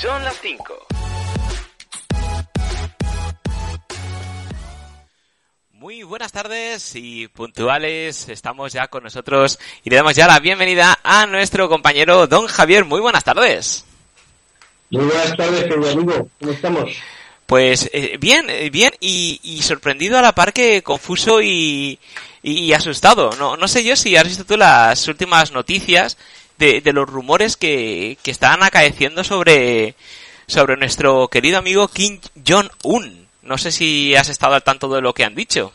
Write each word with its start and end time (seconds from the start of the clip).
Son 0.00 0.24
las 0.24 0.40
5. 0.40 0.86
Muy 5.70 6.02
buenas 6.02 6.32
tardes 6.32 6.96
y 6.96 7.28
puntuales, 7.28 8.28
estamos 8.28 8.72
ya 8.72 8.88
con 8.88 9.04
nosotros 9.04 9.58
y 9.84 9.90
le 9.90 9.96
damos 9.96 10.16
ya 10.16 10.26
la 10.26 10.40
bienvenida 10.40 10.98
a 11.02 11.26
nuestro 11.26 11.68
compañero 11.68 12.26
Don 12.26 12.48
Javier. 12.48 12.84
Muy 12.84 13.00
buenas 13.00 13.22
tardes. 13.22 13.84
Muy 14.90 15.04
buenas 15.04 15.36
tardes, 15.36 15.62
querido 15.64 15.90
amigo. 15.92 16.28
¿Cómo 16.40 16.52
estamos? 16.52 16.90
Pues 17.46 17.88
eh, 17.92 18.16
bien, 18.18 18.50
eh, 18.50 18.70
bien 18.70 18.92
y, 19.00 19.60
sorprendido 19.62 20.18
a 20.18 20.22
la 20.22 20.34
par 20.34 20.52
que 20.52 20.82
confuso 20.82 21.40
y, 21.40 22.00
y, 22.42 22.72
asustado. 22.72 23.30
No, 23.38 23.56
no 23.56 23.68
sé 23.68 23.84
yo 23.84 23.94
si 23.94 24.16
has 24.16 24.24
visto 24.24 24.44
tú 24.44 24.56
las 24.56 25.06
últimas 25.06 25.52
noticias 25.52 26.16
de, 26.58 26.80
de 26.80 26.92
los 26.92 27.08
rumores 27.08 27.56
que, 27.56 28.18
que 28.22 28.30
están 28.30 28.62
acaeciendo 28.62 29.24
sobre, 29.24 29.94
sobre 30.46 30.76
nuestro 30.76 31.28
querido 31.28 31.58
amigo 31.58 31.88
Kim 31.88 32.20
Jong-un. 32.46 33.26
No 33.42 33.58
sé 33.58 33.72
si 33.72 34.14
has 34.14 34.28
estado 34.28 34.54
al 34.54 34.62
tanto 34.62 34.88
de 34.88 35.02
lo 35.02 35.12
que 35.12 35.24
han 35.24 35.34
dicho. 35.34 35.72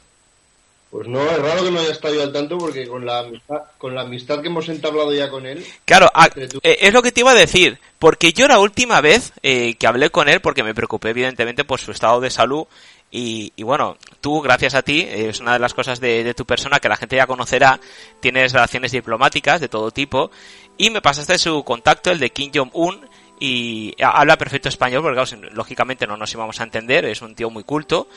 Pues 0.89 1.07
no, 1.07 1.21
es 1.21 1.37
raro 1.37 1.63
que 1.63 1.69
no 1.69 1.79
haya 1.79 1.91
estado 1.91 2.23
al 2.23 2.33
tanto 2.33 2.57
porque 2.57 2.87
con 2.87 3.05
la 3.05 3.19
amistad, 3.19 3.57
con 3.77 3.93
la 3.93 4.01
amistad 4.01 4.41
que 4.41 4.47
hemos 4.47 4.67
entablado 4.69 5.13
ya 5.13 5.29
con 5.29 5.45
él. 5.45 5.63
Claro, 5.85 6.09
eh, 6.35 6.77
es 6.81 6.93
lo 6.93 7.03
que 7.03 7.11
te 7.11 7.19
iba 7.19 7.31
a 7.31 7.35
decir, 7.35 7.77
porque 7.99 8.33
yo 8.33 8.47
la 8.47 8.57
última 8.57 8.99
vez 8.99 9.31
eh, 9.43 9.75
que 9.75 9.85
hablé 9.85 10.09
con 10.09 10.29
él, 10.29 10.41
porque 10.41 10.63
me 10.63 10.73
preocupé 10.73 11.09
evidentemente 11.09 11.63
por 11.63 11.79
su 11.79 11.91
estado 11.91 12.19
de 12.21 12.31
salud, 12.31 12.65
y, 13.11 13.51
bueno, 13.63 13.97
tú, 14.21 14.41
gracias 14.41 14.75
a 14.75 14.83
ti, 14.83 15.01
es 15.07 15.39
una 15.39 15.53
de 15.53 15.59
las 15.59 15.73
cosas 15.73 15.99
de, 15.99 16.23
de, 16.23 16.33
tu 16.33 16.45
persona 16.45 16.79
que 16.79 16.89
la 16.89 16.95
gente 16.95 17.15
ya 17.15 17.25
conocerá, 17.25 17.79
tienes 18.19 18.53
relaciones 18.53 18.91
diplomáticas 18.91 19.59
de 19.59 19.67
todo 19.67 19.91
tipo, 19.91 20.29
y 20.77 20.91
me 20.91 21.01
pasaste 21.01 21.37
su 21.37 21.63
contacto, 21.63 22.11
el 22.11 22.19
de 22.19 22.29
Kim 22.29 22.51
Jong-un, 22.53 23.09
y 23.39 23.95
habla 24.03 24.37
perfecto 24.37 24.69
español, 24.69 25.01
porque 25.01 25.49
lógicamente 25.53 26.05
no 26.05 26.17
nos 26.17 26.33
íbamos 26.33 26.59
a 26.59 26.63
entender, 26.63 27.05
es 27.05 27.21
un 27.21 27.35
tío 27.35 27.49
muy 27.49 27.63
culto, 27.63 28.07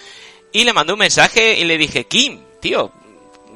y 0.53 0.64
le 0.64 0.72
mandé 0.72 0.92
un 0.92 0.98
mensaje 0.98 1.59
y 1.59 1.64
le 1.64 1.78
dije, 1.78 2.05
Kim, 2.05 2.41
tío, 2.61 2.92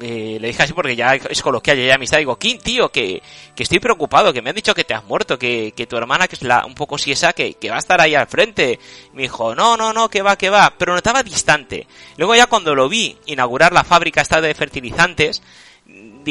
eh, 0.01 0.37
le 0.39 0.47
dije 0.47 0.63
así 0.63 0.73
porque 0.73 0.95
ya 0.95 1.15
es 1.15 1.41
coloquial, 1.41 1.77
ya 1.77 1.83
hay 1.83 1.89
amistad, 1.91 2.17
digo, 2.17 2.37
Kim, 2.37 2.57
tío, 2.59 2.89
que, 2.89 3.21
que 3.55 3.63
estoy 3.63 3.79
preocupado, 3.79 4.33
que 4.33 4.41
me 4.41 4.49
han 4.49 4.55
dicho 4.55 4.73
que 4.73 4.83
te 4.83 4.93
has 4.93 5.03
muerto, 5.03 5.37
que, 5.37 5.73
que 5.75 5.87
tu 5.87 5.97
hermana, 5.97 6.27
que 6.27 6.35
es 6.35 6.43
la, 6.43 6.65
un 6.65 6.75
poco 6.75 6.97
si 6.97 7.11
esa, 7.11 7.33
que, 7.33 7.55
que 7.55 7.69
va 7.69 7.75
a 7.77 7.79
estar 7.79 7.99
ahí 8.01 8.15
al 8.15 8.27
frente. 8.27 8.79
Me 9.13 9.23
dijo, 9.23 9.55
no, 9.55 9.77
no, 9.77 9.93
no, 9.93 10.09
que 10.09 10.21
va, 10.21 10.37
que 10.37 10.49
va, 10.49 10.73
pero 10.77 10.91
no 10.91 10.97
estaba 10.97 11.23
distante. 11.23 11.87
Luego 12.17 12.35
ya 12.35 12.47
cuando 12.47 12.75
lo 12.75 12.89
vi 12.89 13.17
inaugurar 13.25 13.73
la 13.73 13.83
fábrica 13.83 14.21
esta 14.21 14.41
de 14.41 14.53
fertilizantes, 14.53 15.41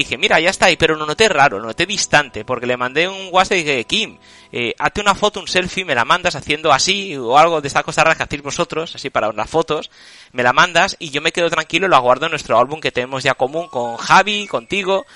dije, 0.00 0.18
mira, 0.18 0.40
ya 0.40 0.50
está 0.50 0.66
ahí, 0.66 0.76
pero 0.76 0.94
lo 0.94 1.06
noté 1.06 1.28
raro, 1.28 1.58
lo 1.58 1.66
noté 1.66 1.86
distante, 1.86 2.44
porque 2.44 2.66
le 2.66 2.76
mandé 2.76 3.08
un 3.08 3.28
WhatsApp 3.30 3.58
y 3.58 3.62
dije, 3.62 3.84
Kim, 3.84 4.18
eh, 4.52 4.74
hazte 4.78 5.00
una 5.00 5.14
foto, 5.14 5.40
un 5.40 5.48
selfie, 5.48 5.84
me 5.84 5.94
la 5.94 6.04
mandas 6.04 6.34
haciendo 6.34 6.72
así, 6.72 7.16
o 7.16 7.36
algo 7.38 7.60
de 7.60 7.68
estas 7.68 7.82
cosas 7.82 8.04
raras 8.04 8.16
que 8.16 8.22
hacéis 8.24 8.42
vosotros, 8.42 8.94
así 8.94 9.10
para 9.10 9.28
unas 9.28 9.48
fotos, 9.48 9.90
me 10.32 10.42
la 10.42 10.52
mandas 10.52 10.96
y 10.98 11.10
yo 11.10 11.20
me 11.20 11.32
quedo 11.32 11.50
tranquilo 11.50 11.86
y 11.86 11.90
lo 11.90 11.96
aguardo 11.96 12.26
en 12.26 12.30
nuestro 12.30 12.58
álbum 12.58 12.80
que 12.80 12.92
tenemos 12.92 13.22
ya 13.22 13.34
común 13.34 13.68
con 13.68 13.96
Javi, 13.96 14.46
contigo, 14.46 15.06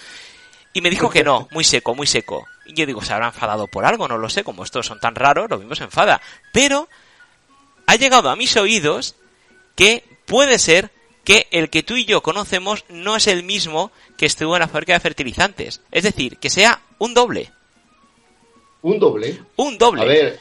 y 0.73 0.81
me 0.81 0.91
dijo 0.91 1.11
que 1.11 1.25
no, 1.25 1.49
muy 1.53 1.65
seco, 1.65 1.95
muy 1.95 2.07
seco. 2.07 2.47
Y 2.67 2.75
yo 2.75 2.87
digo, 2.87 3.03
¿se 3.03 3.13
habrá 3.13 3.27
enfadado 3.27 3.67
por 3.67 3.85
algo? 3.85 4.09
No 4.09 4.19
lo 4.19 4.29
sé, 4.29 4.45
como 4.45 4.65
estos 4.65 4.87
son 4.87 5.01
tan 5.01 5.15
raros, 5.15 5.51
lo 5.51 5.59
mismo 5.59 5.75
se 5.75 5.85
enfada. 5.85 6.21
Pero 6.53 6.89
ha 7.87 7.97
llegado 7.97 8.31
a 8.31 8.37
mis 8.37 8.57
oídos 8.57 9.17
que 9.75 10.05
puede 10.27 10.59
ser 10.59 10.91
que 11.31 11.47
el 11.53 11.71
que 11.71 11.85
tú 11.85 11.97
y 11.97 12.05
yo 12.05 12.23
conocemos 12.23 12.85
no 12.89 13.15
es 13.15 13.29
el 13.29 13.45
mismo 13.45 13.93
que 14.17 14.27
estuvo 14.27 14.57
en 14.57 14.61
la 14.61 14.69
fábrica 14.69 14.95
de 14.95 15.01
fertilizantes. 15.01 15.81
Es 15.93 16.03
decir, 16.03 16.39
que 16.39 16.51
sea 16.51 16.81
un 16.99 17.15
doble. 17.15 17.53
¿Un 18.83 18.99
doble? 18.99 19.39
Un 19.55 19.79
doble. 19.79 20.03
A 20.03 20.05
ver, 20.07 20.41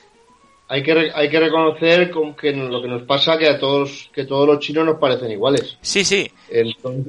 hay 0.67 0.82
que, 0.82 1.12
hay 1.14 1.30
que 1.30 1.40
reconocer 1.40 2.12
que 2.40 2.54
lo 2.54 2.82
que 2.82 2.88
nos 2.88 3.04
pasa 3.04 3.38
que 3.38 3.48
a 3.48 3.60
todos, 3.60 4.10
que 4.14 4.26
todos 4.26 4.48
los 4.48 4.60
chinos 4.60 4.84
nos 4.84 4.98
parecen 4.98 5.30
iguales. 5.30 5.77
Sí, 5.82 6.04
sí. 6.04 6.32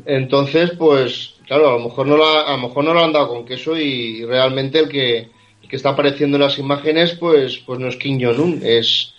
Entonces, 0.04 0.72
pues, 0.76 1.36
claro, 1.46 1.70
a 1.70 1.78
lo 1.78 1.88
mejor 1.88 2.06
no 2.06 2.18
lo, 2.18 2.26
a 2.26 2.52
lo 2.52 2.68
mejor 2.68 2.84
no 2.84 2.92
lo 2.92 3.02
han 3.02 3.14
dado 3.14 3.28
con 3.28 3.46
queso 3.46 3.78
y 3.78 4.26
realmente 4.26 4.78
el 4.80 4.90
que, 4.90 5.18
el 5.62 5.68
que 5.70 5.76
está 5.76 5.90
apareciendo 5.90 6.36
en 6.36 6.42
las 6.42 6.58
imágenes, 6.58 7.12
pues, 7.12 7.56
pues 7.64 7.78
no 7.78 7.88
es 7.88 7.96
Kim 7.96 8.20
Jong-un, 8.20 8.60
es 8.62 9.14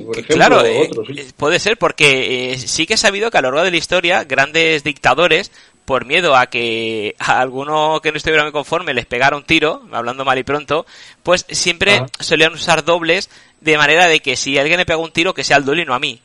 por 0.00 0.18
ejemplo. 0.18 0.36
Claro, 0.36 0.64
eh, 0.64 0.88
puede 1.36 1.58
ser, 1.58 1.76
porque 1.76 2.52
eh, 2.52 2.58
sí 2.58 2.86
que 2.86 2.94
he 2.94 2.98
sabido 2.98 3.30
que 3.30 3.38
a 3.38 3.42
lo 3.42 3.50
largo 3.50 3.64
de 3.64 3.70
la 3.70 3.76
historia, 3.76 4.24
grandes 4.24 4.84
dictadores, 4.84 5.52
por 5.84 6.04
miedo 6.04 6.36
a 6.36 6.46
que 6.46 7.14
a 7.18 7.40
alguno 7.40 8.00
que 8.02 8.10
no 8.10 8.16
estuviera 8.18 8.42
muy 8.42 8.52
conforme 8.52 8.92
les 8.92 9.06
pegara 9.06 9.36
un 9.36 9.44
tiro, 9.44 9.82
hablando 9.92 10.24
mal 10.24 10.36
y 10.38 10.42
pronto, 10.42 10.84
pues 11.22 11.46
siempre 11.48 12.02
solían 12.18 12.52
usar 12.52 12.84
dobles 12.84 13.30
de 13.60 13.78
manera 13.78 14.06
de 14.08 14.20
que 14.20 14.36
si 14.36 14.58
alguien 14.58 14.78
le 14.78 14.86
pega 14.86 14.98
un 14.98 15.12
tiro, 15.12 15.32
que 15.32 15.44
sea 15.44 15.56
el 15.56 15.64
doble 15.64 15.82
y 15.82 15.86
no 15.86 15.94
a 15.94 16.00
mí. 16.00 16.20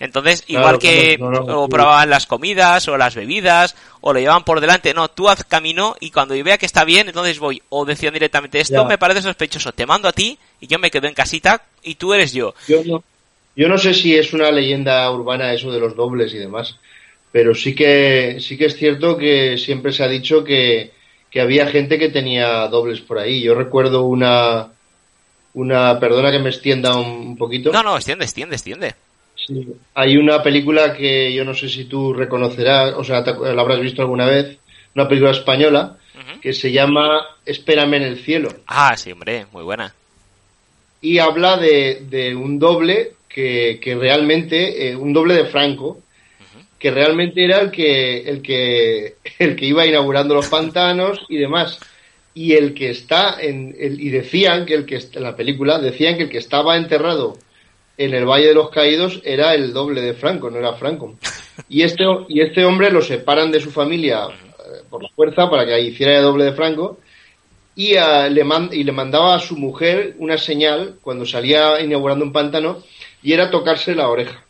Entonces, 0.00 0.44
igual 0.46 0.78
que 0.78 1.18
o 1.20 1.68
probaban 1.68 2.08
las 2.08 2.26
comidas 2.26 2.88
o 2.88 2.96
las 2.96 3.14
bebidas 3.14 3.76
o 4.00 4.14
lo 4.14 4.18
llevaban 4.18 4.44
por 4.44 4.60
delante, 4.60 4.94
no, 4.94 5.08
tú 5.08 5.28
haz 5.28 5.44
camino 5.44 5.94
y 6.00 6.10
cuando 6.10 6.34
yo 6.34 6.42
vea 6.42 6.56
que 6.56 6.64
está 6.64 6.86
bien, 6.86 7.08
entonces 7.08 7.38
voy. 7.38 7.62
O 7.68 7.84
decían 7.84 8.14
directamente, 8.14 8.60
esto 8.60 8.86
me 8.86 8.96
parece 8.96 9.20
sospechoso, 9.20 9.72
te 9.72 9.84
mando 9.84 10.08
a 10.08 10.12
ti 10.12 10.38
y 10.58 10.66
yo 10.66 10.78
me 10.78 10.90
quedo 10.90 11.06
en 11.06 11.12
casita 11.12 11.62
y 11.82 11.96
tú 11.96 12.14
eres 12.14 12.32
yo. 12.32 12.54
Yo 12.66 12.82
no, 12.82 13.04
yo 13.54 13.68
no 13.68 13.76
sé 13.76 13.92
si 13.92 14.16
es 14.16 14.32
una 14.32 14.50
leyenda 14.50 15.10
urbana 15.10 15.52
eso 15.52 15.70
de 15.70 15.80
los 15.80 15.94
dobles 15.94 16.32
y 16.32 16.38
demás, 16.38 16.76
pero 17.30 17.54
sí 17.54 17.74
que, 17.74 18.38
sí 18.40 18.56
que 18.56 18.66
es 18.66 18.76
cierto 18.76 19.18
que 19.18 19.58
siempre 19.58 19.92
se 19.92 20.02
ha 20.02 20.08
dicho 20.08 20.42
que, 20.42 20.92
que 21.30 21.42
había 21.42 21.66
gente 21.66 21.98
que 21.98 22.08
tenía 22.08 22.68
dobles 22.68 23.02
por 23.02 23.18
ahí. 23.18 23.42
Yo 23.42 23.54
recuerdo 23.54 24.04
una, 24.04 24.72
una, 25.52 26.00
perdona 26.00 26.30
que 26.30 26.38
me 26.38 26.48
extienda 26.48 26.96
un 26.96 27.36
poquito. 27.36 27.70
No, 27.70 27.82
no, 27.82 27.96
extiende, 27.96 28.24
extiende, 28.24 28.56
extiende. 28.56 28.94
Hay 29.94 30.16
una 30.16 30.42
película 30.42 30.94
que 30.94 31.32
yo 31.32 31.44
no 31.44 31.54
sé 31.54 31.68
si 31.68 31.84
tú 31.84 32.12
reconocerás, 32.12 32.94
o 32.96 33.04
sea, 33.04 33.22
la 33.22 33.60
habrás 33.62 33.80
visto 33.80 34.02
alguna 34.02 34.26
vez, 34.26 34.58
una 34.94 35.08
película 35.08 35.32
española 35.32 35.96
que 36.40 36.52
se 36.52 36.72
llama 36.72 37.26
Espérame 37.44 37.94
en 37.94 38.02
el 38.02 38.18
cielo. 38.18 38.50
Ah, 38.66 38.96
sí, 38.96 39.12
hombre, 39.12 39.46
muy 39.52 39.62
buena. 39.62 39.94
Y 41.00 41.18
habla 41.18 41.56
de, 41.56 42.34
un 42.36 42.58
doble 42.58 43.12
que, 43.28 43.78
que 43.80 43.94
realmente, 43.94 44.88
eh, 44.88 44.96
un 44.96 45.12
doble 45.12 45.34
de 45.34 45.46
Franco, 45.46 46.02
que 46.78 46.90
realmente 46.90 47.44
era 47.44 47.60
el 47.60 47.70
que, 47.70 48.20
el 48.20 48.42
que, 48.42 49.16
el 49.38 49.54
que 49.54 49.66
iba 49.66 49.86
inaugurando 49.86 50.34
los 50.34 50.48
pantanos 50.48 51.20
y 51.28 51.36
demás. 51.36 51.78
Y 52.32 52.52
el 52.54 52.74
que 52.74 52.90
está 52.90 53.40
en, 53.40 53.76
el, 53.78 54.00
y 54.00 54.08
decían 54.08 54.64
que 54.64 54.74
el 54.74 54.86
que 54.86 54.96
en 54.96 55.22
la 55.22 55.36
película 55.36 55.78
decían 55.78 56.16
que 56.16 56.24
el 56.24 56.30
que 56.30 56.38
estaba 56.38 56.76
enterrado 56.76 57.36
en 58.00 58.14
el 58.14 58.24
Valle 58.24 58.48
de 58.48 58.54
los 58.54 58.70
Caídos 58.70 59.20
era 59.24 59.52
el 59.52 59.74
doble 59.74 60.00
de 60.00 60.14
Franco, 60.14 60.48
no 60.50 60.56
era 60.56 60.72
Franco. 60.72 61.16
Y 61.68 61.82
este, 61.82 62.04
y 62.28 62.40
este 62.40 62.64
hombre 62.64 62.90
lo 62.90 63.02
separan 63.02 63.52
de 63.52 63.60
su 63.60 63.70
familia 63.70 64.22
eh, 64.24 64.82
por 64.88 65.02
la 65.02 65.10
fuerza 65.10 65.50
para 65.50 65.66
que 65.66 65.78
hiciera 65.82 66.16
el 66.16 66.22
doble 66.22 66.44
de 66.44 66.52
Franco 66.52 66.98
y, 67.76 67.92
eh, 67.96 68.30
le 68.30 68.42
y 68.72 68.84
le 68.84 68.92
mandaba 68.92 69.34
a 69.34 69.38
su 69.38 69.54
mujer 69.54 70.14
una 70.16 70.38
señal 70.38 70.96
cuando 71.02 71.26
salía 71.26 71.78
inaugurando 71.82 72.24
un 72.24 72.32
pantano 72.32 72.82
y 73.22 73.34
era 73.34 73.50
tocarse 73.50 73.94
la 73.94 74.08
oreja. 74.08 74.46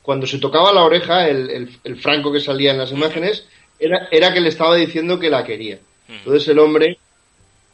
Cuando 0.00 0.26
se 0.26 0.38
tocaba 0.38 0.72
la 0.72 0.84
oreja, 0.84 1.28
el, 1.28 1.78
el, 1.84 1.96
Franco 1.96 2.32
que 2.32 2.40
salía 2.40 2.70
en 2.70 2.78
las 2.78 2.90
imágenes, 2.90 3.46
era, 3.78 4.08
era 4.10 4.32
que 4.32 4.40
le 4.40 4.48
estaba 4.48 4.76
diciendo 4.76 5.18
que 5.18 5.28
la 5.28 5.44
quería. 5.44 5.78
Entonces 6.08 6.48
el 6.48 6.58
hombre 6.58 6.98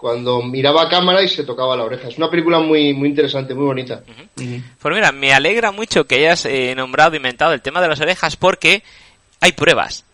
cuando 0.02 0.42
miraba 0.42 0.82
a 0.82 0.88
cámara 0.88 1.22
y 1.22 1.28
se 1.28 1.44
tocaba 1.44 1.76
la 1.76 1.84
oreja. 1.84 2.08
Es 2.08 2.18
una 2.18 2.28
película 2.28 2.58
muy, 2.58 2.92
muy 2.92 3.08
interesante, 3.08 3.54
muy 3.54 3.66
bonita. 3.66 4.02
Pues 4.34 4.94
mira, 4.94 5.12
me 5.12 5.32
alegra 5.32 5.70
mucho 5.70 6.08
que 6.08 6.16
hayas 6.16 6.44
eh, 6.44 6.74
nombrado, 6.74 7.14
inventado 7.14 7.52
el 7.52 7.62
tema 7.62 7.80
de 7.80 7.86
las 7.86 8.00
orejas 8.00 8.34
porque 8.34 8.82
hay 9.40 9.52
pruebas. 9.52 10.04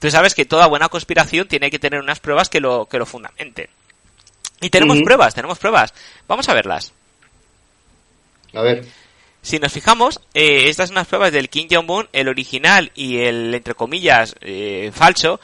Tú 0.00 0.10
sabes 0.10 0.34
que 0.34 0.46
toda 0.46 0.66
buena 0.66 0.88
conspiración 0.88 1.46
tiene 1.46 1.70
que 1.70 1.78
tener 1.78 2.00
unas 2.00 2.18
pruebas 2.18 2.48
que 2.48 2.58
lo, 2.58 2.86
que 2.86 2.98
lo 2.98 3.06
fundamenten. 3.06 3.68
Y 4.60 4.70
tenemos 4.70 5.00
pruebas, 5.02 5.32
tenemos 5.32 5.60
pruebas. 5.60 5.94
Vamos 6.26 6.48
a 6.48 6.54
verlas. 6.54 6.92
A 8.52 8.62
ver. 8.62 8.84
Si 9.42 9.60
nos 9.60 9.72
fijamos, 9.72 10.20
eh, 10.34 10.68
estas 10.68 10.88
son 10.88 10.96
unas 10.96 11.06
pruebas 11.06 11.30
del 11.30 11.48
Kim 11.48 11.68
Jong-un, 11.70 12.08
el 12.12 12.26
original 12.26 12.90
y 12.96 13.18
el, 13.18 13.54
entre 13.54 13.74
comillas, 13.74 14.34
eh, 14.40 14.90
falso, 14.92 15.38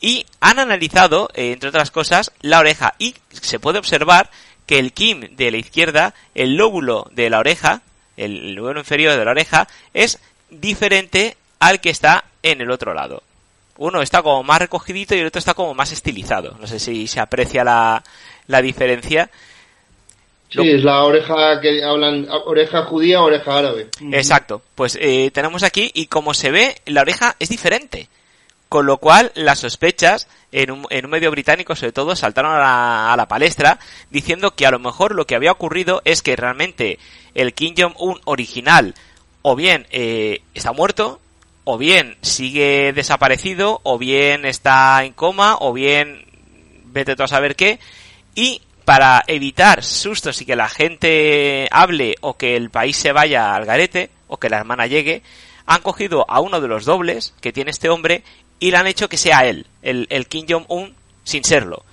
y 0.00 0.26
han 0.40 0.58
analizado, 0.58 1.30
eh, 1.34 1.52
entre 1.52 1.68
otras 1.68 1.90
cosas, 1.90 2.32
la 2.40 2.58
oreja 2.58 2.94
y 2.98 3.14
se 3.30 3.58
puede 3.58 3.78
observar 3.78 4.30
que 4.66 4.78
el 4.78 4.92
Kim 4.92 5.36
de 5.36 5.50
la 5.50 5.56
izquierda, 5.56 6.14
el 6.34 6.56
lóbulo 6.56 7.06
de 7.12 7.30
la 7.30 7.38
oreja, 7.38 7.82
el 8.16 8.54
lóbulo 8.54 8.80
inferior 8.80 9.16
de 9.16 9.24
la 9.24 9.30
oreja, 9.30 9.68
es 9.94 10.18
diferente 10.50 11.36
al 11.60 11.80
que 11.80 11.90
está 11.90 12.24
en 12.42 12.60
el 12.60 12.70
otro 12.70 12.94
lado. 12.94 13.22
Uno 13.78 14.02
está 14.02 14.22
como 14.22 14.42
más 14.42 14.58
recogidito 14.58 15.14
y 15.14 15.20
el 15.20 15.26
otro 15.26 15.38
está 15.38 15.54
como 15.54 15.74
más 15.74 15.92
estilizado. 15.92 16.56
No 16.58 16.66
sé 16.66 16.78
si 16.78 17.06
se 17.06 17.20
aprecia 17.20 17.62
la, 17.62 18.02
la 18.46 18.62
diferencia. 18.62 19.30
Sí, 20.48 20.70
es 20.70 20.82
la 20.82 21.02
oreja 21.04 21.60
que 21.60 21.84
hablan, 21.84 22.26
oreja 22.46 22.84
judía, 22.84 23.20
oreja 23.20 23.58
árabe. 23.58 23.90
Exacto. 24.12 24.62
Pues 24.74 24.96
eh, 25.00 25.30
tenemos 25.32 25.62
aquí 25.62 25.90
y 25.92 26.06
como 26.06 26.32
se 26.32 26.50
ve, 26.50 26.76
la 26.86 27.02
oreja 27.02 27.36
es 27.38 27.48
diferente 27.48 28.08
Con 28.68 28.86
lo 28.86 28.98
cual, 28.98 29.30
las 29.34 29.60
sospechas 29.60 30.28
en 30.50 30.72
un, 30.72 30.86
en 30.90 31.04
un 31.04 31.10
medio 31.10 31.30
británico, 31.30 31.76
sobre 31.76 31.92
todo, 31.92 32.16
saltaron 32.16 32.52
a 32.52 32.58
la, 32.58 33.12
a 33.12 33.16
la, 33.16 33.28
palestra 33.28 33.78
diciendo 34.10 34.56
que 34.56 34.66
a 34.66 34.72
lo 34.72 34.80
mejor 34.80 35.14
lo 35.14 35.26
que 35.26 35.36
había 35.36 35.52
ocurrido 35.52 36.02
es 36.04 36.22
que 36.22 36.34
realmente 36.34 36.98
el 37.34 37.54
Kim 37.54 37.74
Jong-un 37.78 38.20
original 38.24 38.94
o 39.48 39.54
bien 39.54 39.86
eh, 39.90 40.42
está 40.54 40.72
muerto, 40.72 41.20
o 41.62 41.78
bien 41.78 42.16
sigue 42.20 42.92
desaparecido, 42.92 43.80
o 43.84 43.96
bien 43.96 44.44
está 44.44 45.04
en 45.04 45.12
coma, 45.12 45.56
o 45.60 45.72
bien 45.72 46.26
vete 46.86 47.14
tú 47.14 47.22
a 47.22 47.28
saber 47.28 47.54
qué, 47.54 47.78
y 48.34 48.62
para 48.84 49.22
evitar 49.28 49.84
sustos 49.84 50.40
y 50.40 50.46
que 50.46 50.56
la 50.56 50.68
gente 50.68 51.68
hable 51.70 52.16
o 52.22 52.36
que 52.36 52.56
el 52.56 52.70
país 52.70 52.96
se 52.96 53.12
vaya 53.12 53.54
al 53.54 53.66
garete 53.66 54.10
o 54.26 54.38
que 54.38 54.48
la 54.48 54.58
hermana 54.58 54.88
llegue, 54.88 55.22
han 55.66 55.82
cogido 55.82 56.24
a 56.28 56.40
uno 56.40 56.60
de 56.60 56.66
los 56.66 56.84
dobles 56.84 57.32
que 57.40 57.52
tiene 57.52 57.70
este 57.70 57.88
hombre 57.88 58.24
y 58.58 58.70
le 58.70 58.76
han 58.76 58.86
hecho 58.86 59.08
que 59.08 59.16
sea 59.16 59.46
él, 59.46 59.66
el, 59.82 60.06
el 60.10 60.26
Kim 60.26 60.46
Jong-un, 60.48 60.94
sin 61.24 61.44
serlo. 61.44 61.84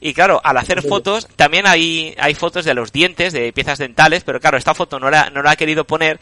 Y 0.00 0.14
claro, 0.14 0.40
al 0.44 0.56
hacer 0.56 0.82
fotos, 0.82 1.26
también 1.34 1.66
hay, 1.66 2.14
hay 2.18 2.34
fotos 2.34 2.64
de 2.64 2.74
los 2.74 2.92
dientes, 2.92 3.32
de 3.32 3.52
piezas 3.52 3.78
dentales, 3.78 4.22
pero 4.22 4.40
claro, 4.40 4.56
esta 4.56 4.74
foto 4.74 5.00
no 5.00 5.10
la, 5.10 5.30
no 5.30 5.42
la 5.42 5.52
ha 5.52 5.56
querido 5.56 5.84
poner 5.84 6.20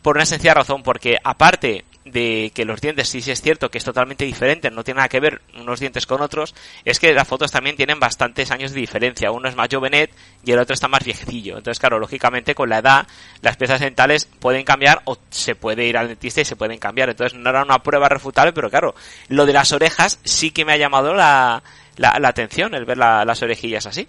por 0.00 0.16
una 0.16 0.24
sencilla 0.24 0.54
razón, 0.54 0.82
porque 0.82 1.18
aparte 1.22 1.84
de 2.04 2.50
que 2.54 2.64
los 2.64 2.80
dientes 2.80 3.08
sí, 3.08 3.20
sí 3.20 3.30
es 3.30 3.40
cierto 3.40 3.70
que 3.70 3.78
es 3.78 3.84
totalmente 3.84 4.24
diferente, 4.24 4.70
no 4.70 4.82
tiene 4.82 4.98
nada 4.98 5.08
que 5.08 5.20
ver 5.20 5.40
unos 5.58 5.78
dientes 5.78 6.06
con 6.06 6.20
otros, 6.20 6.54
es 6.84 6.98
que 6.98 7.12
las 7.12 7.28
fotos 7.28 7.52
también 7.52 7.76
tienen 7.76 8.00
bastantes 8.00 8.50
años 8.50 8.72
de 8.72 8.80
diferencia. 8.80 9.30
Uno 9.30 9.48
es 9.48 9.56
más 9.56 9.68
jovenet 9.70 10.10
y 10.44 10.52
el 10.52 10.58
otro 10.58 10.74
está 10.74 10.88
más 10.88 11.04
viejecillo. 11.04 11.58
Entonces, 11.58 11.78
claro, 11.78 11.98
lógicamente 11.98 12.54
con 12.54 12.68
la 12.68 12.78
edad 12.78 13.06
las 13.40 13.56
piezas 13.56 13.80
dentales 13.80 14.28
pueden 14.40 14.64
cambiar 14.64 15.02
o 15.04 15.16
se 15.30 15.54
puede 15.54 15.86
ir 15.86 15.96
al 15.96 16.08
dentista 16.08 16.40
y 16.40 16.44
se 16.44 16.56
pueden 16.56 16.78
cambiar. 16.78 17.10
Entonces 17.10 17.38
no 17.38 17.50
era 17.50 17.62
una 17.62 17.82
prueba 17.82 18.08
refutable, 18.08 18.52
pero 18.52 18.70
claro, 18.70 18.94
lo 19.28 19.46
de 19.46 19.52
las 19.52 19.72
orejas 19.72 20.18
sí 20.24 20.50
que 20.50 20.64
me 20.64 20.72
ha 20.72 20.76
llamado 20.78 21.14
la, 21.14 21.62
la, 21.96 22.28
atención 22.28 22.74
el 22.74 22.84
ver 22.84 22.98
las 22.98 23.42
orejillas 23.42 23.86
así. 23.86 24.08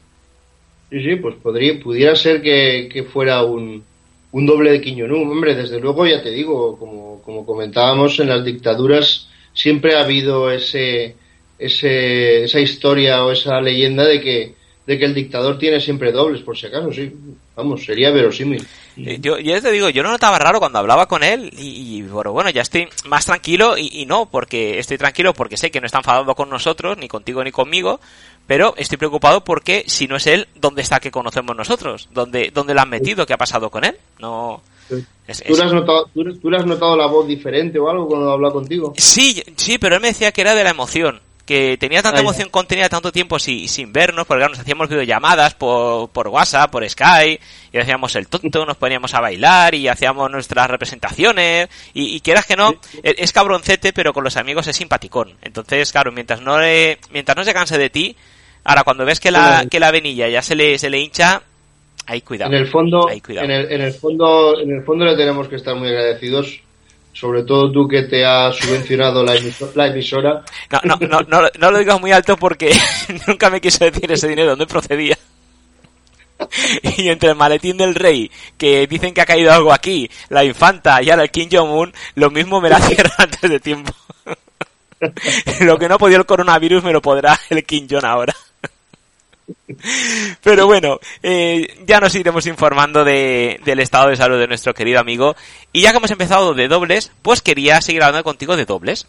Sí, 0.89 1.03
sí, 1.03 1.15
pues 1.15 1.35
podría, 1.35 1.79
pudiera 1.81 2.15
ser 2.15 2.41
que, 2.41 2.89
que 2.91 3.03
fuera 3.03 3.43
un, 3.43 3.83
un 4.33 4.45
doble 4.45 4.71
de 4.71 4.81
Quiñonú. 4.81 5.21
Hombre, 5.31 5.55
desde 5.55 5.79
luego, 5.79 6.05
ya 6.05 6.21
te 6.21 6.31
digo, 6.31 6.77
como, 6.77 7.21
como 7.21 7.45
comentábamos, 7.45 8.19
en 8.19 8.27
las 8.29 8.43
dictaduras 8.43 9.29
siempre 9.53 9.95
ha 9.95 10.01
habido 10.01 10.51
ese, 10.51 11.15
ese, 11.57 12.43
esa 12.43 12.59
historia 12.59 13.23
o 13.23 13.31
esa 13.31 13.61
leyenda 13.61 14.03
de 14.05 14.19
que, 14.19 14.55
de 14.85 14.99
que 14.99 15.05
el 15.05 15.13
dictador 15.13 15.57
tiene 15.57 15.79
siempre 15.79 16.11
dobles, 16.11 16.41
por 16.41 16.57
si 16.57 16.67
acaso, 16.67 16.91
sí. 16.91 17.11
Vamos, 17.55 17.85
sería 17.85 18.11
verosímil. 18.11 18.65
Eh, 18.97 19.17
yo, 19.21 19.37
ya 19.37 19.61
te 19.61 19.71
digo, 19.71 19.89
yo 19.89 20.03
no 20.03 20.11
notaba 20.11 20.39
raro 20.39 20.59
cuando 20.59 20.79
hablaba 20.79 21.07
con 21.07 21.23
él 21.23 21.51
y, 21.57 22.01
bueno, 22.01 22.33
bueno, 22.33 22.49
ya 22.49 22.63
estoy 22.63 22.87
más 23.05 23.25
tranquilo 23.25 23.77
y, 23.77 23.89
y, 24.01 24.05
no, 24.05 24.25
porque 24.25 24.79
estoy 24.79 24.97
tranquilo 24.97 25.33
porque 25.33 25.57
sé 25.57 25.71
que 25.71 25.79
no 25.79 25.85
está 25.85 25.99
enfadado 25.99 26.35
con 26.35 26.49
nosotros, 26.49 26.97
ni 26.97 27.07
contigo 27.07 27.43
ni 27.43 27.51
conmigo, 27.51 27.99
pero 28.45 28.73
estoy 28.77 28.97
preocupado 28.97 29.43
porque 29.43 29.85
si 29.87 30.07
no 30.07 30.17
es 30.17 30.27
él, 30.27 30.47
¿dónde 30.55 30.81
está 30.81 30.99
que 30.99 31.11
conocemos 31.11 31.55
nosotros? 31.55 32.09
¿Dónde, 32.11 32.51
dónde 32.53 32.73
lo 32.73 32.81
han 32.81 32.89
metido? 32.89 33.25
¿Qué 33.25 33.33
ha 33.33 33.37
pasado 33.37 33.69
con 33.69 33.85
él? 33.85 33.97
No. 34.19 34.61
¿Tú, 34.89 34.95
Le 35.55 35.63
has 35.63 35.73
notado, 35.73 36.09
¿tú, 36.13 36.49
le 36.49 36.57
has 36.57 36.65
notado 36.65 36.97
la 36.97 37.07
voz 37.07 37.25
diferente 37.25 37.79
o 37.79 37.89
algo 37.89 38.07
cuando 38.07 38.31
habla 38.31 38.51
contigo? 38.51 38.93
Sí, 38.97 39.41
sí, 39.55 39.77
pero 39.77 39.95
él 39.95 40.01
me 40.01 40.09
decía 40.09 40.31
que 40.31 40.41
era 40.41 40.55
de 40.55 40.63
la 40.63 40.71
emoción. 40.71 41.21
Que 41.45 41.77
tenía 41.77 42.01
tanta 42.01 42.21
emoción 42.21 42.49
contenida 42.49 42.87
tanto 42.87 43.11
tiempo 43.11 43.37
sin, 43.37 43.67
sin 43.67 43.91
vernos, 43.91 44.25
porque 44.25 44.47
nos 44.47 44.59
hacíamos 44.59 44.87
videollamadas 44.87 45.55
por, 45.55 46.09
por 46.09 46.29
WhatsApp, 46.29 46.71
por 46.71 46.89
Skype, 46.89 47.41
y 47.73 47.77
hacíamos 47.77 48.15
el 48.15 48.27
tonto, 48.27 48.65
nos 48.65 48.77
poníamos 48.77 49.13
a 49.13 49.19
bailar 49.19 49.75
y 49.75 49.89
hacíamos 49.89 50.31
nuestras 50.31 50.69
representaciones, 50.69 51.67
y, 51.93 52.15
y 52.15 52.21
quieras 52.21 52.45
que 52.45 52.55
no, 52.55 52.75
e, 53.03 53.15
es 53.17 53.33
cabroncete, 53.33 53.91
pero 53.91 54.13
con 54.13 54.23
los 54.23 54.37
amigos 54.37 54.67
es 54.67 54.77
simpaticón. 54.77 55.33
Entonces, 55.41 55.91
claro, 55.91 56.13
mientras 56.13 56.39
no, 56.41 56.57
mientras 57.11 57.35
no 57.35 57.43
se 57.43 57.53
canse 57.53 57.77
de 57.77 57.89
ti, 57.89 58.15
Ahora, 58.63 58.83
cuando 58.83 59.05
ves 59.05 59.19
que 59.19 59.31
la, 59.31 59.65
que 59.69 59.79
la 59.79 59.91
venilla 59.91 60.29
ya 60.29 60.41
se 60.41 60.55
le, 60.55 60.77
se 60.77 60.89
le 60.89 60.99
hincha, 60.99 61.41
hay 62.05 62.21
cuidado. 62.21 62.51
En 62.51 62.57
el 62.59 62.67
fondo, 62.67 63.09
En, 63.09 63.51
el, 63.51 63.71
en 63.71 63.81
el 63.81 63.93
fondo, 63.93 64.59
en 64.59 64.71
el 64.71 64.83
fondo 64.83 65.05
le 65.05 65.17
tenemos 65.17 65.47
que 65.47 65.57
estar 65.57 65.75
muy 65.75 65.89
agradecidos 65.89 66.61
sobre 67.13 67.43
todo 67.43 67.71
tú 67.71 67.87
que 67.87 68.03
te 68.03 68.25
has 68.25 68.55
subvencionado 68.57 69.23
la, 69.23 69.35
emisora. 69.87 70.43
No, 70.71 70.79
no, 70.83 70.95
no, 71.07 71.19
no, 71.21 71.47
no, 71.57 71.71
lo 71.71 71.77
digas 71.77 72.01
muy 72.01 72.11
alto 72.11 72.35
porque 72.35 72.75
nunca 73.27 73.49
me 73.49 73.61
quiso 73.61 73.85
decir 73.85 74.11
ese 74.11 74.27
dinero 74.27 74.49
dónde 74.49 74.67
procedía. 74.67 75.17
Y 76.97 77.07
entre 77.07 77.29
el 77.29 77.35
maletín 77.35 77.77
del 77.77 77.95
rey, 77.95 78.29
que 78.57 78.85
dicen 78.87 79.13
que 79.13 79.21
ha 79.21 79.25
caído 79.25 79.51
algo 79.53 79.71
aquí, 79.71 80.09
la 80.29 80.43
infanta 80.43 81.01
y 81.01 81.09
ahora 81.09 81.23
el 81.23 81.31
Kim 81.31 81.47
Jong-un, 81.49 81.93
lo 82.15 82.31
mismo 82.31 82.59
me 82.59 82.69
la 82.69 82.79
cierra 82.79 83.13
antes 83.17 83.49
de 83.49 83.59
tiempo. 83.59 83.93
lo 85.61 85.77
que 85.77 85.87
no 85.87 85.97
podía 85.97 86.17
el 86.17 86.25
coronavirus 86.25 86.83
me 86.83 86.91
lo 86.91 87.01
podrá 87.01 87.39
el 87.49 87.63
Kim 87.63 87.87
Jong 87.89 88.05
ahora. 88.05 88.35
Pero 90.43 90.65
bueno, 90.67 90.99
eh, 91.21 91.81
ya 91.85 91.99
nos 91.99 92.15
iremos 92.15 92.45
informando 92.45 93.03
de, 93.03 93.59
del 93.65 93.79
estado 93.79 94.09
de 94.09 94.15
salud 94.15 94.39
de 94.39 94.47
nuestro 94.47 94.73
querido 94.73 94.99
amigo. 94.99 95.35
Y 95.71 95.81
ya 95.81 95.91
que 95.91 95.97
hemos 95.97 96.11
empezado 96.11 96.53
de 96.53 96.67
dobles, 96.67 97.11
pues 97.21 97.41
quería 97.41 97.81
seguir 97.81 98.03
hablando 98.03 98.23
contigo 98.23 98.55
de 98.55 98.65
dobles. 98.65 99.07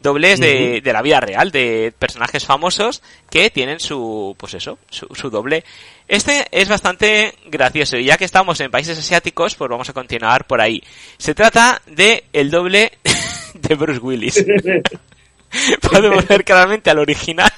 Dobles 0.00 0.38
de, 0.38 0.80
de 0.82 0.92
la 0.92 1.02
vida 1.02 1.20
real, 1.20 1.50
de 1.50 1.92
personajes 1.98 2.44
famosos 2.44 3.02
que 3.30 3.50
tienen 3.50 3.80
su, 3.80 4.36
pues 4.38 4.54
eso, 4.54 4.78
su, 4.90 5.08
su 5.14 5.30
doble. 5.30 5.64
Este 6.06 6.46
es 6.50 6.68
bastante 6.68 7.34
gracioso 7.46 7.96
y 7.96 8.04
ya 8.04 8.18
que 8.18 8.26
estamos 8.26 8.60
en 8.60 8.70
países 8.70 8.98
asiáticos, 8.98 9.54
pues 9.54 9.70
vamos 9.70 9.88
a 9.88 9.94
continuar 9.94 10.46
por 10.46 10.60
ahí. 10.60 10.82
Se 11.16 11.34
trata 11.34 11.80
de 11.86 12.24
el 12.32 12.50
doble 12.50 12.92
de 13.54 13.74
Bruce 13.74 14.00
Willis. 14.00 14.44
Podemos 15.90 16.26
ver 16.28 16.44
claramente 16.44 16.90
al 16.90 16.98
original 16.98 17.52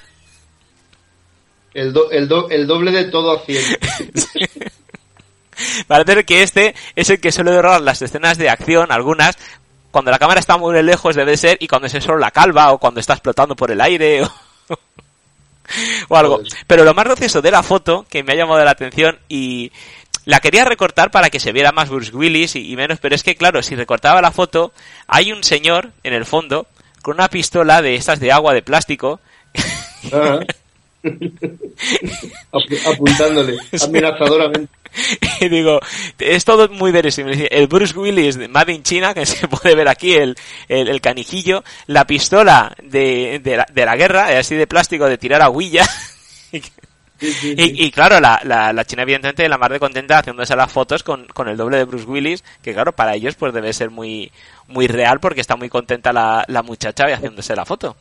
el, 1.76 1.94
el, 2.11 2.28
el 2.50 2.67
doble 2.67 2.90
de 2.90 3.05
todo 3.05 3.32
a 3.32 3.40
100. 3.40 3.62
Parece 5.87 6.25
que 6.25 6.43
este 6.43 6.75
es 6.94 7.11
el 7.11 7.20
que 7.20 7.32
suele 7.32 7.61
robar 7.61 7.81
las 7.81 8.02
escenas 8.02 8.38
de 8.38 8.50
acción, 8.50 8.90
algunas, 8.90 9.37
cuando 9.90 10.11
la 10.11 10.19
cámara 10.19 10.40
está 10.40 10.56
muy 10.56 10.81
lejos 10.82 11.17
debe 11.17 11.37
ser, 11.37 11.56
y 11.61 11.69
cuando 11.69 11.87
es 11.87 11.93
solo 12.02 12.19
la 12.19 12.31
calva, 12.31 12.73
o 12.73 12.78
cuando 12.78 13.00
está 13.00 13.14
explotando 13.14 13.56
por 13.56 13.70
el 13.70 13.81
aire, 13.81 14.23
o, 16.08 16.08
algo. 16.17 16.40
Pero 16.67 16.84
lo 16.84 16.94
más 16.94 17.05
gracioso 17.05 17.40
de 17.40 17.50
la 17.50 17.62
foto, 17.62 18.06
que 18.08 18.23
me 18.23 18.32
ha 18.32 18.37
llamado 18.37 18.64
la 18.64 18.70
atención, 18.70 19.19
y 19.28 19.73
la 20.25 20.40
quería 20.40 20.64
recortar 20.64 21.11
para 21.11 21.31
que 21.31 21.40
se 21.40 21.52
viera 21.52 21.73
más 21.73 21.88
Bruce 21.88 22.14
Willis 22.14 22.56
y, 22.56 22.76
menos, 22.76 22.99
pero 23.00 23.14
es 23.14 23.23
que 23.23 23.37
claro, 23.37 23.62
si 23.62 23.76
recortaba 23.76 24.20
la 24.20 24.32
foto, 24.32 24.73
hay 25.06 25.32
un 25.32 25.44
señor 25.44 25.93
en 26.02 26.12
el 26.12 26.26
fondo, 26.26 26.67
con 27.02 27.14
una 27.14 27.28
pistola 27.28 27.81
de 27.81 27.94
estas 27.94 28.20
de 28.20 28.32
agua 28.32 28.52
de 28.52 28.62
plástico, 28.62 29.20
Apuntándole 32.86 33.58
amenazadoramente. 33.82 34.72
Y 35.40 35.48
digo, 35.48 35.80
es 36.18 36.44
todo 36.44 36.68
muy 36.68 36.90
verosímil. 36.90 37.48
El 37.50 37.66
Bruce 37.66 37.98
Willis 37.98 38.36
de 38.36 38.48
Made 38.48 38.72
in 38.72 38.82
China, 38.82 39.14
que 39.14 39.26
se 39.26 39.48
puede 39.48 39.75
ver 39.75 39.88
aquí, 39.88 40.14
el, 40.14 40.36
el, 40.68 41.00
canijillo, 41.00 41.64
la 41.86 42.06
pistola 42.06 42.75
de, 42.82 43.40
de, 43.42 43.58
la, 43.58 43.66
de 43.70 43.84
la 43.84 43.96
guerra, 43.96 44.38
así 44.38 44.54
de 44.54 44.66
plástico 44.66 45.06
de 45.06 45.18
tirar 45.18 45.42
aguilla. 45.42 45.86
Y, 47.18 47.90
claro, 47.92 48.20
la, 48.20 48.38
la, 48.44 48.75
la, 48.75 48.84
China 48.84 49.00
evidentemente 49.00 49.48
la 49.48 49.56
más 49.56 49.70
de 49.70 49.80
contenta 49.80 50.18
haciéndose 50.18 50.54
las 50.54 50.70
fotos 50.70 51.02
con, 51.02 51.25
con 51.28 51.48
el 51.48 51.56
doble 51.56 51.78
de 51.78 51.84
Bruce 51.84 52.04
Willis, 52.04 52.44
que 52.60 52.75
claro, 52.75 52.94
para 52.94 53.14
ellos 53.14 53.36
pues 53.36 53.54
debe 53.54 53.72
ser 53.72 53.88
muy, 53.88 54.30
muy 54.68 54.86
real 54.86 55.18
porque 55.18 55.40
está 55.40 55.56
muy 55.56 55.70
contenta 55.70 56.12
la, 56.12 56.44
la 56.46 56.62
muchacha 56.62 57.06
haciéndose 57.06 57.56
la 57.56 57.64
foto 57.64 57.96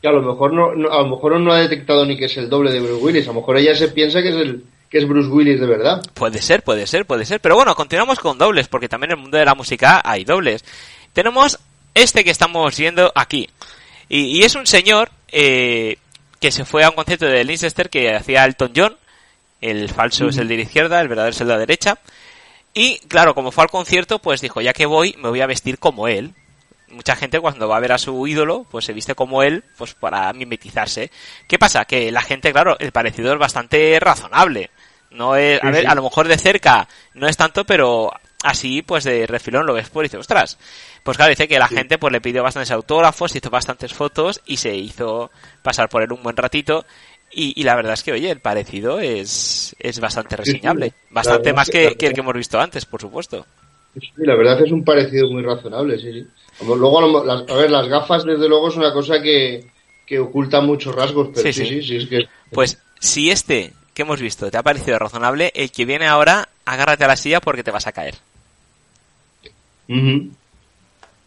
que 0.00 0.08
a 0.08 0.12
lo 0.12 0.22
mejor 0.22 0.52
no, 0.52 0.90
a 0.90 1.02
lo 1.02 1.08
mejor 1.08 1.40
no 1.40 1.52
ha 1.52 1.58
detectado 1.58 2.04
ni 2.06 2.16
que 2.16 2.26
es 2.26 2.36
el 2.36 2.48
doble 2.48 2.72
de 2.72 2.80
Bruce 2.80 3.04
Willis, 3.04 3.24
a 3.24 3.32
lo 3.32 3.40
mejor 3.40 3.56
ella 3.58 3.74
se 3.74 3.88
piensa 3.88 4.22
que 4.22 4.28
es 4.28 4.36
el 4.36 4.64
que 4.90 4.98
es 4.98 5.08
Bruce 5.08 5.28
Willis 5.28 5.60
de 5.60 5.66
verdad. 5.66 6.02
Puede 6.14 6.40
ser, 6.40 6.62
puede 6.62 6.86
ser, 6.86 7.04
puede 7.04 7.26
ser. 7.26 7.40
Pero 7.40 7.56
bueno, 7.56 7.74
continuamos 7.74 8.18
con 8.20 8.38
dobles, 8.38 8.68
porque 8.68 8.88
también 8.88 9.10
en 9.10 9.18
el 9.18 9.22
mundo 9.22 9.36
de 9.36 9.44
la 9.44 9.54
música 9.54 10.00
hay 10.02 10.24
dobles. 10.24 10.64
Tenemos 11.12 11.58
este 11.94 12.24
que 12.24 12.30
estamos 12.30 12.76
viendo 12.76 13.12
aquí. 13.14 13.48
Y, 14.08 14.42
es 14.44 14.54
un 14.54 14.66
señor 14.66 15.10
eh, 15.30 15.98
que 16.40 16.50
se 16.50 16.64
fue 16.64 16.84
a 16.84 16.88
un 16.88 16.94
concierto 16.94 17.26
de 17.26 17.44
Leicester 17.44 17.90
que 17.90 18.14
hacía 18.14 18.46
Elton 18.46 18.72
John. 18.74 18.96
El 19.60 19.90
falso 19.90 20.28
es 20.28 20.38
el 20.38 20.48
de 20.48 20.56
la 20.56 20.62
izquierda, 20.62 21.00
el 21.00 21.08
verdadero 21.08 21.32
es 21.32 21.40
el 21.42 21.48
de 21.48 21.52
la 21.52 21.58
derecha. 21.58 21.98
Y 22.72 23.00
claro, 23.00 23.34
como 23.34 23.50
fue 23.50 23.64
al 23.64 23.70
concierto, 23.70 24.20
pues 24.20 24.40
dijo, 24.40 24.62
ya 24.62 24.72
que 24.72 24.86
voy, 24.86 25.14
me 25.18 25.28
voy 25.28 25.42
a 25.42 25.46
vestir 25.46 25.78
como 25.78 26.08
él 26.08 26.32
mucha 26.90 27.16
gente 27.16 27.40
cuando 27.40 27.68
va 27.68 27.76
a 27.76 27.80
ver 27.80 27.92
a 27.92 27.98
su 27.98 28.26
ídolo, 28.26 28.64
pues 28.70 28.84
se 28.84 28.92
viste 28.92 29.14
como 29.14 29.42
él, 29.42 29.64
pues 29.76 29.94
para 29.94 30.32
mimetizarse. 30.32 31.10
¿Qué 31.46 31.58
pasa? 31.58 31.84
Que 31.84 32.10
la 32.12 32.22
gente, 32.22 32.52
claro, 32.52 32.76
el 32.78 32.92
parecido 32.92 33.32
es 33.32 33.38
bastante 33.38 33.98
razonable. 34.00 34.70
No 35.10 35.36
es, 35.36 35.62
a 35.62 35.70
ver, 35.70 35.86
a 35.86 35.94
lo 35.94 36.02
mejor 36.02 36.28
de 36.28 36.36
cerca 36.36 36.86
no 37.14 37.26
es 37.28 37.36
tanto, 37.36 37.64
pero 37.64 38.12
así, 38.42 38.82
pues 38.82 39.04
de 39.04 39.26
refilón 39.26 39.66
lo 39.66 39.74
ves 39.74 39.88
por 39.88 40.04
y 40.04 40.08
dices, 40.08 40.20
ostras. 40.20 40.58
Pues 41.02 41.16
claro, 41.16 41.30
dice 41.30 41.48
que 41.48 41.58
la 41.58 41.68
gente 41.68 41.98
pues 41.98 42.12
le 42.12 42.20
pidió 42.20 42.42
bastantes 42.42 42.70
autógrafos, 42.70 43.34
hizo 43.34 43.50
bastantes 43.50 43.94
fotos 43.94 44.42
y 44.44 44.58
se 44.58 44.76
hizo 44.76 45.30
pasar 45.62 45.88
por 45.88 46.02
él 46.02 46.12
un 46.12 46.22
buen 46.22 46.36
ratito. 46.36 46.84
Y, 47.30 47.62
la 47.62 47.76
verdad 47.76 47.92
es 47.92 48.02
que, 48.02 48.12
oye, 48.12 48.30
el 48.30 48.40
parecido 48.40 49.00
es, 49.00 49.76
es 49.78 50.00
bastante 50.00 50.34
reseñable. 50.34 50.94
Bastante 51.10 51.52
más 51.52 51.68
que, 51.68 51.94
que 51.94 52.06
el 52.06 52.14
que 52.14 52.20
hemos 52.20 52.34
visto 52.34 52.58
antes, 52.58 52.86
por 52.86 53.02
supuesto. 53.02 53.46
La 54.16 54.34
verdad 54.36 54.62
es 54.62 54.72
un 54.72 54.84
parecido 54.84 55.30
muy 55.30 55.42
razonable, 55.42 55.98
sí, 55.98 56.12
sí. 56.12 56.26
Luego, 56.64 57.20
a 57.30 57.54
ver, 57.54 57.70
las 57.70 57.88
gafas, 57.88 58.24
desde 58.24 58.48
luego, 58.48 58.68
es 58.68 58.76
una 58.76 58.92
cosa 58.92 59.22
que, 59.22 59.66
que 60.06 60.18
oculta 60.18 60.60
muchos 60.60 60.94
rasgos, 60.94 61.28
pero 61.34 61.52
sí, 61.52 61.64
sí, 61.64 61.82
sí, 61.82 61.96
es 61.96 62.06
que... 62.06 62.28
Pues 62.50 62.78
si 62.98 63.30
este 63.30 63.72
que 63.98 64.02
hemos 64.02 64.20
visto 64.20 64.48
te 64.48 64.56
ha 64.56 64.62
parecido 64.62 64.98
razonable, 64.98 65.50
el 65.56 65.72
que 65.72 65.84
viene 65.84 66.06
ahora, 66.06 66.48
agárrate 66.64 67.04
a 67.04 67.08
la 67.08 67.16
silla 67.16 67.40
porque 67.40 67.64
te 67.64 67.72
vas 67.72 67.88
a 67.88 67.92
caer. 67.92 68.14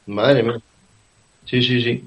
Madre 0.06 0.42
mía. 0.42 0.58
Sí, 1.46 1.62
sí, 1.62 1.82
sí. 1.82 2.04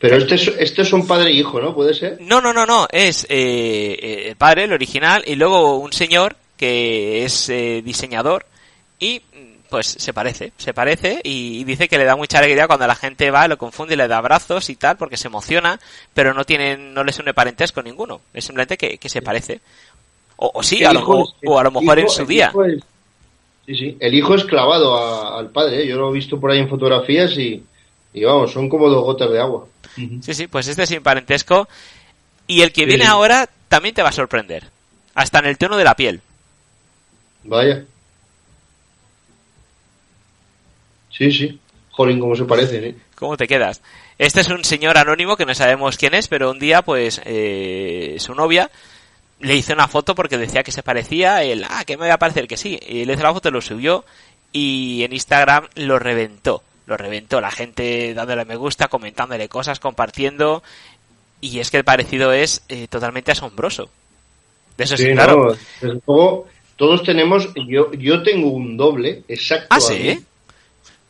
Pero 0.00 0.16
este 0.16 0.34
es, 0.34 0.48
este 0.58 0.82
es 0.82 0.92
un 0.92 1.06
padre 1.06 1.30
e 1.30 1.34
hijo, 1.34 1.60
¿no? 1.60 1.72
¿Puede 1.72 1.94
ser? 1.94 2.18
No, 2.20 2.40
no, 2.40 2.52
no, 2.52 2.66
no. 2.66 2.88
Es 2.90 3.26
eh, 3.28 4.26
el 4.28 4.36
padre, 4.36 4.64
el 4.64 4.72
original, 4.72 5.22
y 5.24 5.36
luego 5.36 5.78
un 5.78 5.92
señor 5.92 6.36
que 6.56 7.24
es 7.24 7.48
eh, 7.48 7.80
diseñador 7.84 8.44
y 8.98 9.22
pues 9.68 9.86
se 9.86 10.12
parece, 10.12 10.52
se 10.56 10.72
parece 10.72 11.20
y, 11.22 11.62
dice 11.64 11.88
que 11.88 11.98
le 11.98 12.04
da 12.04 12.16
mucha 12.16 12.38
alegría 12.38 12.66
cuando 12.66 12.86
la 12.86 12.94
gente 12.94 13.30
va, 13.30 13.48
lo 13.48 13.58
confunde 13.58 13.94
y 13.94 13.96
le 13.96 14.08
da 14.08 14.18
abrazos 14.18 14.70
y 14.70 14.76
tal 14.76 14.96
porque 14.96 15.16
se 15.16 15.28
emociona, 15.28 15.78
pero 16.14 16.32
no 16.32 16.44
tienen, 16.44 16.94
no 16.94 17.04
les 17.04 17.18
une 17.18 17.34
parentesco 17.34 17.82
ninguno, 17.82 18.20
es 18.32 18.44
simplemente 18.44 18.76
que, 18.76 19.08
se 19.08 19.22
parece. 19.22 19.60
O, 20.36 20.62
sí, 20.62 20.84
a 20.84 20.92
lo, 20.92 21.04
o, 21.04 21.58
a 21.58 21.64
lo 21.64 21.70
mejor 21.70 21.98
en 21.98 22.08
su 22.08 22.24
día. 22.24 22.52
sí, 23.66 23.74
sí, 23.74 23.96
el 24.00 24.14
hijo 24.14 24.34
es 24.34 24.44
clavado 24.44 25.36
al 25.36 25.50
padre, 25.50 25.82
¿eh? 25.82 25.86
yo 25.86 25.96
lo 25.96 26.10
he 26.10 26.14
visto 26.14 26.40
por 26.40 26.50
ahí 26.50 26.60
en 26.60 26.68
fotografías 26.68 27.36
y, 27.36 27.62
y 28.14 28.24
vamos, 28.24 28.52
son 28.52 28.68
como 28.68 28.88
dos 28.88 29.04
gotas 29.04 29.30
de 29.30 29.40
agua. 29.40 29.66
Sí, 29.96 30.34
sí, 30.34 30.46
pues 30.46 30.68
este 30.68 30.84
es 30.84 30.88
sin 30.88 31.02
parentesco 31.02 31.68
y 32.46 32.62
el 32.62 32.72
que 32.72 32.86
viene 32.86 33.04
ahora 33.04 33.48
también 33.68 33.94
te 33.94 34.02
va 34.02 34.08
a 34.08 34.12
sorprender, 34.12 34.64
hasta 35.14 35.40
en 35.40 35.46
el 35.46 35.58
tono 35.58 35.76
de 35.76 35.84
la 35.84 35.94
piel. 35.94 36.22
Vaya. 37.44 37.84
Sí, 41.18 41.32
sí. 41.32 41.58
Jolín, 41.90 42.20
cómo 42.20 42.36
se 42.36 42.44
parece, 42.44 42.88
¿eh? 42.88 42.94
¿Cómo 43.16 43.36
te 43.36 43.48
quedas? 43.48 43.82
Este 44.18 44.40
es 44.40 44.48
un 44.48 44.64
señor 44.64 44.96
anónimo 44.96 45.36
que 45.36 45.44
no 45.44 45.54
sabemos 45.54 45.96
quién 45.96 46.14
es, 46.14 46.28
pero 46.28 46.52
un 46.52 46.60
día, 46.60 46.82
pues, 46.82 47.20
eh, 47.24 48.16
su 48.20 48.34
novia 48.36 48.70
le 49.40 49.56
hizo 49.56 49.72
una 49.72 49.88
foto 49.88 50.14
porque 50.14 50.38
decía 50.38 50.62
que 50.62 50.70
se 50.70 50.84
parecía. 50.84 51.42
Él, 51.42 51.64
ah, 51.68 51.84
que 51.84 51.96
me 51.96 52.06
va 52.06 52.14
a 52.14 52.18
parecer 52.18 52.46
que 52.46 52.56
sí. 52.56 52.78
Y 52.86 53.04
le 53.04 53.14
hizo 53.14 53.24
la 53.24 53.34
foto, 53.34 53.50
lo 53.50 53.60
subió 53.60 54.04
y 54.52 55.02
en 55.02 55.12
Instagram 55.12 55.66
lo 55.74 55.98
reventó. 55.98 56.62
Lo 56.86 56.96
reventó. 56.96 57.40
La 57.40 57.50
gente 57.50 58.14
dándole 58.14 58.44
me 58.44 58.56
gusta, 58.56 58.86
comentándole 58.86 59.48
cosas, 59.48 59.80
compartiendo. 59.80 60.62
Y 61.40 61.58
es 61.58 61.70
que 61.70 61.78
el 61.78 61.84
parecido 61.84 62.32
es 62.32 62.62
eh, 62.68 62.86
totalmente 62.88 63.32
asombroso. 63.32 63.90
De 64.76 64.84
eso 64.84 64.96
sí, 64.96 65.10
claro. 65.12 65.56
todos 66.76 67.02
tenemos, 67.02 67.48
yo, 67.68 67.92
yo 67.92 68.22
tengo 68.22 68.50
un 68.50 68.76
doble 68.76 69.24
exacto. 69.26 69.66
Ah, 69.70 69.80
sí. 69.80 70.24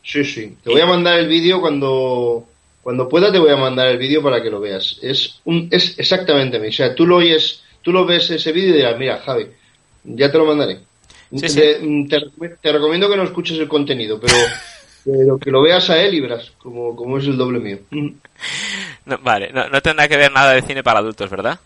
Sí, 0.09 0.25
sí. 0.25 0.57
Te 0.65 0.71
voy 0.71 0.81
a 0.81 0.87
mandar 0.87 1.19
el 1.19 1.29
vídeo 1.29 1.61
cuando, 1.61 2.47
cuando 2.83 3.07
pueda, 3.07 3.31
te 3.31 3.39
voy 3.39 3.51
a 3.51 3.57
mandar 3.57 3.89
el 3.89 3.99
vídeo 3.99 4.23
para 4.23 4.43
que 4.43 4.49
lo 4.49 4.59
veas. 4.59 4.99
Es, 5.03 5.39
un, 5.45 5.69
es 5.71 5.99
exactamente 5.99 6.59
mí. 6.59 6.69
O 6.69 6.73
sea, 6.73 6.95
tú 6.95 7.07
lo 7.07 7.17
oyes, 7.17 7.63
tú 7.83 7.93
lo 7.93 8.07
ves 8.07 8.31
ese 8.31 8.51
vídeo 8.51 8.71
y 8.71 8.79
dirás, 8.79 8.99
mira, 8.99 9.19
Javi, 9.19 9.49
ya 10.05 10.33
te 10.33 10.39
lo 10.39 10.47
mandaré. 10.47 10.81
te, 11.31 12.73
recomiendo 12.73 13.11
que 13.11 13.17
no 13.19 13.25
escuches 13.25 13.59
el 13.59 13.69
contenido, 13.69 14.19
pero, 14.19 14.33
pero 15.05 15.39
que 15.39 15.51
lo 15.51 15.61
veas 15.61 15.91
a 15.91 16.01
él 16.01 16.15
y 16.15 16.21
verás 16.21 16.53
como, 16.57 16.97
como 16.97 17.19
es 17.19 17.27
el 17.27 17.37
doble 17.37 17.59
mío. 17.59 17.79
vale, 19.21 19.53
no, 19.53 19.69
no 19.69 19.83
tendrá 19.83 20.09
que 20.09 20.17
ver 20.17 20.33
nada 20.33 20.55
de 20.55 20.63
cine 20.63 20.83
para 20.83 21.01
adultos, 21.01 21.29
¿verdad? 21.29 21.61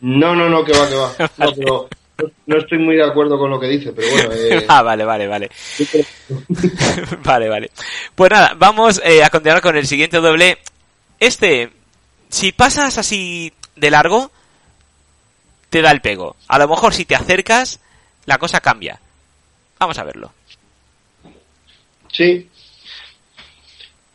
No, 0.00 0.34
no, 0.34 0.48
no, 0.48 0.64
que 0.64 0.72
va, 0.72 0.88
que 0.88 0.96
va. 0.96 1.30
No, 1.38 1.88
no 2.46 2.58
estoy 2.58 2.78
muy 2.78 2.96
de 2.96 3.04
acuerdo 3.04 3.38
con 3.38 3.50
lo 3.50 3.58
que 3.58 3.68
dice, 3.68 3.92
pero 3.92 4.08
bueno. 4.10 4.30
Eh... 4.32 4.64
ah, 4.68 4.82
vale, 4.82 5.04
vale, 5.04 5.26
vale. 5.26 5.50
vale, 7.24 7.48
vale. 7.48 7.70
Pues 8.14 8.30
nada, 8.30 8.54
vamos 8.56 9.00
eh, 9.04 9.22
a 9.22 9.30
continuar 9.30 9.60
con 9.60 9.76
el 9.76 9.86
siguiente 9.86 10.18
doble. 10.18 10.58
Este, 11.18 11.70
si 12.28 12.52
pasas 12.52 12.98
así 12.98 13.52
de 13.76 13.90
largo, 13.90 14.30
te 15.70 15.82
da 15.82 15.90
el 15.90 16.00
pego. 16.00 16.36
A 16.48 16.58
lo 16.58 16.68
mejor 16.68 16.94
si 16.94 17.04
te 17.04 17.16
acercas, 17.16 17.80
la 18.26 18.38
cosa 18.38 18.60
cambia. 18.60 19.00
Vamos 19.78 19.98
a 19.98 20.04
verlo. 20.04 20.32
Sí. 22.12 22.48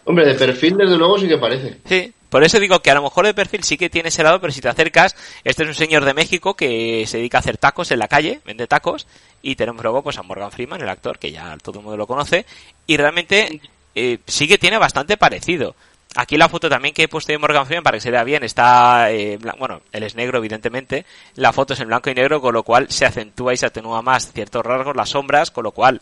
Hombre, 0.06 0.26
de 0.26 0.36
perfil 0.36 0.78
desde 0.78 0.98
luego 0.98 1.20
sí 1.20 1.28
que 1.28 1.38
parece. 1.38 1.80
Sí, 1.86 2.14
por 2.30 2.44
eso 2.44 2.60
digo 2.60 2.82
que 2.82 2.92
a 2.92 2.96
lo 2.96 3.04
mejor 3.04 3.26
de 3.26 3.34
perfil 3.34 3.64
sí 3.64 3.78
que 3.78 3.90
tiene 3.90 4.10
ese 4.10 4.24
lado, 4.24 4.40
pero 4.40 4.54
si 4.54 4.62
te 4.62 4.70
acercas, 4.70 5.16
este 5.44 5.64
es 5.64 5.70
un 5.70 5.76
señor 5.76 6.06
de 6.06 6.14
México 6.14 6.56
que 6.56 7.06
se 7.08 7.18
dedica 7.18 7.38
a 7.38 7.42
hacer 7.42 7.58
tacos 7.58 7.92
en 7.92 8.00
la 8.00 8.08
calle, 8.08 8.42
vende 8.46 8.68
tacos, 8.68 9.08
y 9.42 9.56
tenemos 9.56 9.84
luego 9.84 10.04
pues 10.04 10.18
a 10.18 10.24
Morgan 10.24 10.52
Freeman, 10.52 10.82
el 10.82 10.90
actor, 10.90 11.18
que 11.18 11.32
ya 11.32 11.58
todo 11.58 11.80
el 11.80 11.86
mundo 11.86 11.98
lo 11.98 12.08
conoce, 12.08 12.46
y 12.86 12.98
realmente 12.98 13.62
eh, 13.96 14.20
sí 14.28 14.48
que 14.48 14.58
tiene 14.58 14.78
bastante 14.78 15.18
parecido. 15.18 15.76
Aquí 16.16 16.38
la 16.38 16.50
foto 16.50 16.70
también 16.70 16.94
que 16.94 17.04
he 17.04 17.08
puesto 17.08 17.32
de 17.32 17.38
Morgan 17.38 17.68
Freeman 17.68 17.84
para 17.84 17.98
que 17.98 18.02
se 18.02 18.10
vea 18.10 18.24
bien 18.24 18.44
está, 18.44 19.12
eh, 19.12 19.38
bueno, 19.60 19.82
él 19.92 20.02
es 20.02 20.16
negro 20.16 20.40
evidentemente, 20.40 21.06
la 21.36 21.54
foto 21.54 21.74
es 21.74 21.80
en 21.80 21.88
blanco 21.88 22.10
y 22.10 22.16
negro, 22.16 22.42
con 22.42 22.54
lo 22.54 22.64
cual 22.64 22.90
se 22.90 23.06
acentúa 23.06 23.54
y 23.54 23.58
se 23.58 23.68
atenúa 23.68 24.02
más 24.02 24.32
ciertos 24.34 24.66
rasgos, 24.66 24.96
las 24.96 25.10
sombras, 25.10 25.52
con 25.52 25.64
lo 25.64 25.72
cual 25.72 26.02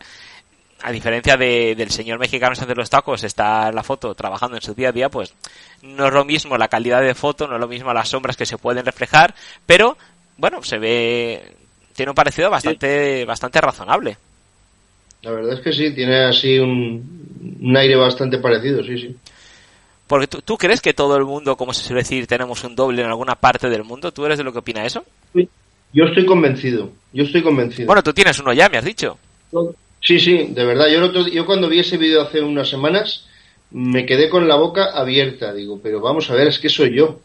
a 0.82 0.92
diferencia 0.92 1.36
de, 1.36 1.74
del 1.74 1.90
señor 1.90 2.18
mexicano 2.18 2.54
que 2.54 2.62
hace 2.62 2.74
los 2.74 2.90
tacos, 2.90 3.24
está 3.24 3.72
la 3.72 3.82
foto 3.82 4.14
trabajando 4.14 4.56
en 4.56 4.62
su 4.62 4.74
día 4.74 4.90
a 4.90 4.92
día, 4.92 5.08
pues 5.08 5.34
no 5.82 6.06
es 6.06 6.12
lo 6.12 6.24
mismo 6.24 6.56
la 6.56 6.68
calidad 6.68 7.02
de 7.02 7.14
foto, 7.14 7.46
no 7.46 7.54
es 7.54 7.60
lo 7.60 7.68
mismo 7.68 7.92
las 7.92 8.08
sombras 8.08 8.36
que 8.36 8.46
se 8.46 8.58
pueden 8.58 8.84
reflejar, 8.84 9.34
pero 9.66 9.96
bueno, 10.36 10.62
se 10.62 10.78
ve, 10.78 11.42
tiene 11.94 12.10
un 12.10 12.16
parecido 12.16 12.50
bastante, 12.50 13.24
bastante 13.24 13.60
razonable. 13.60 14.16
La 15.22 15.32
verdad 15.32 15.54
es 15.54 15.60
que 15.60 15.72
sí, 15.72 15.92
tiene 15.94 16.26
así 16.26 16.58
un, 16.58 17.58
un 17.60 17.76
aire 17.76 17.96
bastante 17.96 18.38
parecido, 18.38 18.84
sí, 18.84 18.98
sí. 18.98 19.16
Porque 20.08 20.26
tú, 20.26 20.56
crees 20.56 20.80
que 20.80 20.94
todo 20.94 21.16
el 21.18 21.24
mundo, 21.24 21.56
como 21.56 21.74
se 21.74 21.84
suele 21.84 22.00
decir, 22.00 22.26
tenemos 22.26 22.64
un 22.64 22.74
doble 22.74 23.02
en 23.02 23.08
alguna 23.08 23.34
parte 23.34 23.68
del 23.68 23.84
mundo. 23.84 24.10
¿Tú 24.10 24.24
eres 24.24 24.38
de 24.38 24.44
lo 24.44 24.52
que 24.52 24.60
opina 24.60 24.86
eso? 24.86 25.04
Yo 25.92 26.04
estoy 26.04 26.24
convencido. 26.24 26.90
Yo 27.12 27.24
estoy 27.24 27.42
convencido. 27.42 27.86
Bueno, 27.86 28.02
tú 28.02 28.14
tienes 28.14 28.38
uno 28.38 28.54
ya, 28.54 28.70
me 28.70 28.78
has 28.78 28.84
dicho. 28.86 29.18
Sí, 30.00 30.20
sí, 30.20 30.48
de 30.50 30.64
verdad. 30.64 30.88
Yo, 30.88 31.26
yo 31.28 31.46
cuando 31.46 31.68
vi 31.68 31.80
ese 31.80 31.96
vídeo 31.96 32.22
hace 32.22 32.40
unas 32.40 32.68
semanas 32.68 33.26
me 33.70 34.06
quedé 34.06 34.28
con 34.28 34.48
la 34.48 34.56
boca 34.56 34.92
abierta. 34.92 35.52
Digo, 35.52 35.80
pero 35.82 36.00
vamos 36.00 36.30
a 36.30 36.34
ver, 36.34 36.48
es 36.48 36.58
que 36.58 36.68
soy 36.68 36.94
yo. 36.94 37.20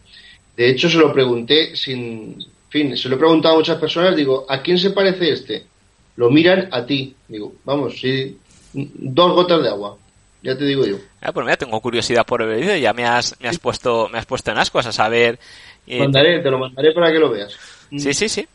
De 0.55 0.69
hecho, 0.69 0.89
se 0.89 0.97
lo 0.97 1.11
pregunté 1.13 1.75
sin 1.75 2.37
fin, 2.69 2.95
se 2.97 3.09
lo 3.09 3.15
he 3.15 3.19
preguntado 3.19 3.55
a 3.55 3.57
muchas 3.57 3.77
personas. 3.77 4.15
Digo, 4.15 4.45
¿a 4.49 4.61
quién 4.61 4.77
se 4.77 4.91
parece 4.91 5.31
este? 5.31 5.63
Lo 6.15 6.29
miran 6.29 6.69
a 6.71 6.85
ti. 6.85 7.15
Digo, 7.27 7.53
vamos, 7.63 7.99
sí, 7.99 8.37
dos 8.73 9.33
gotas 9.33 9.63
de 9.63 9.69
agua. 9.69 9.97
Ya 10.41 10.57
te 10.57 10.65
digo 10.65 10.85
yo. 10.85 10.97
Ah, 11.21 11.31
pues 11.31 11.45
mira, 11.45 11.55
tengo 11.55 11.79
curiosidad 11.79 12.25
por 12.25 12.41
el 12.41 12.59
vídeo. 12.59 12.75
Ya 12.75 12.91
me 12.91 13.05
has, 13.05 13.39
me 13.39 13.47
has 13.47 13.57
puesto, 13.57 14.09
me 14.09 14.17
has 14.17 14.25
puesto 14.25 14.51
en 14.51 14.57
ascuas 14.57 14.85
a 14.85 14.91
saber. 14.91 15.39
Eh, 15.87 15.99
mandaré, 15.99 16.39
te 16.41 16.51
lo 16.51 16.59
mandaré 16.59 16.91
para 16.91 17.11
que 17.11 17.19
lo 17.19 17.29
veas. 17.29 17.57
Sí, 17.97 18.13
sí, 18.13 18.27
sí. 18.27 18.45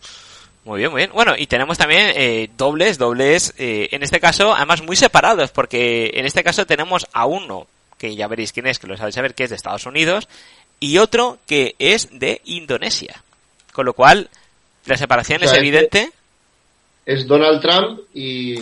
Muy 0.69 0.81
bien, 0.81 0.91
muy 0.91 0.99
bien. 0.99 1.13
Bueno, 1.15 1.33
y 1.35 1.47
tenemos 1.47 1.79
también 1.79 2.13
eh, 2.15 2.51
dobles, 2.59 2.99
dobles, 2.99 3.55
eh, 3.57 3.89
en 3.91 4.03
este 4.03 4.21
caso, 4.21 4.55
además 4.55 4.83
muy 4.83 4.97
separados, 4.97 5.51
porque 5.51 6.11
en 6.13 6.27
este 6.27 6.45
caso 6.45 6.67
tenemos 6.67 7.07
a 7.15 7.25
uno, 7.25 7.67
que 7.97 8.15
ya 8.15 8.29
veréis 8.29 8.53
quién 8.53 8.67
es, 8.67 8.79
que 8.79 8.87
lo 8.87 8.95
sabéis 8.99 9.15
saber, 9.15 9.35
que 9.35 9.45
es 9.45 9.51
de 9.51 9.57
Estados 9.57 9.87
Unidos, 9.87 10.29
y 10.79 10.99
otro 10.99 11.39
que 11.47 11.75
es 11.79 12.11
de 12.13 12.43
Indonesia. 12.45 13.23
Con 13.73 13.87
lo 13.87 13.95
cual, 13.95 14.29
la 14.85 14.99
separación 14.99 15.43
es 15.43 15.55
evidente. 15.55 16.13
Es 17.07 17.27
Donald 17.27 17.63
Trump 17.63 18.01
y... 18.13 18.57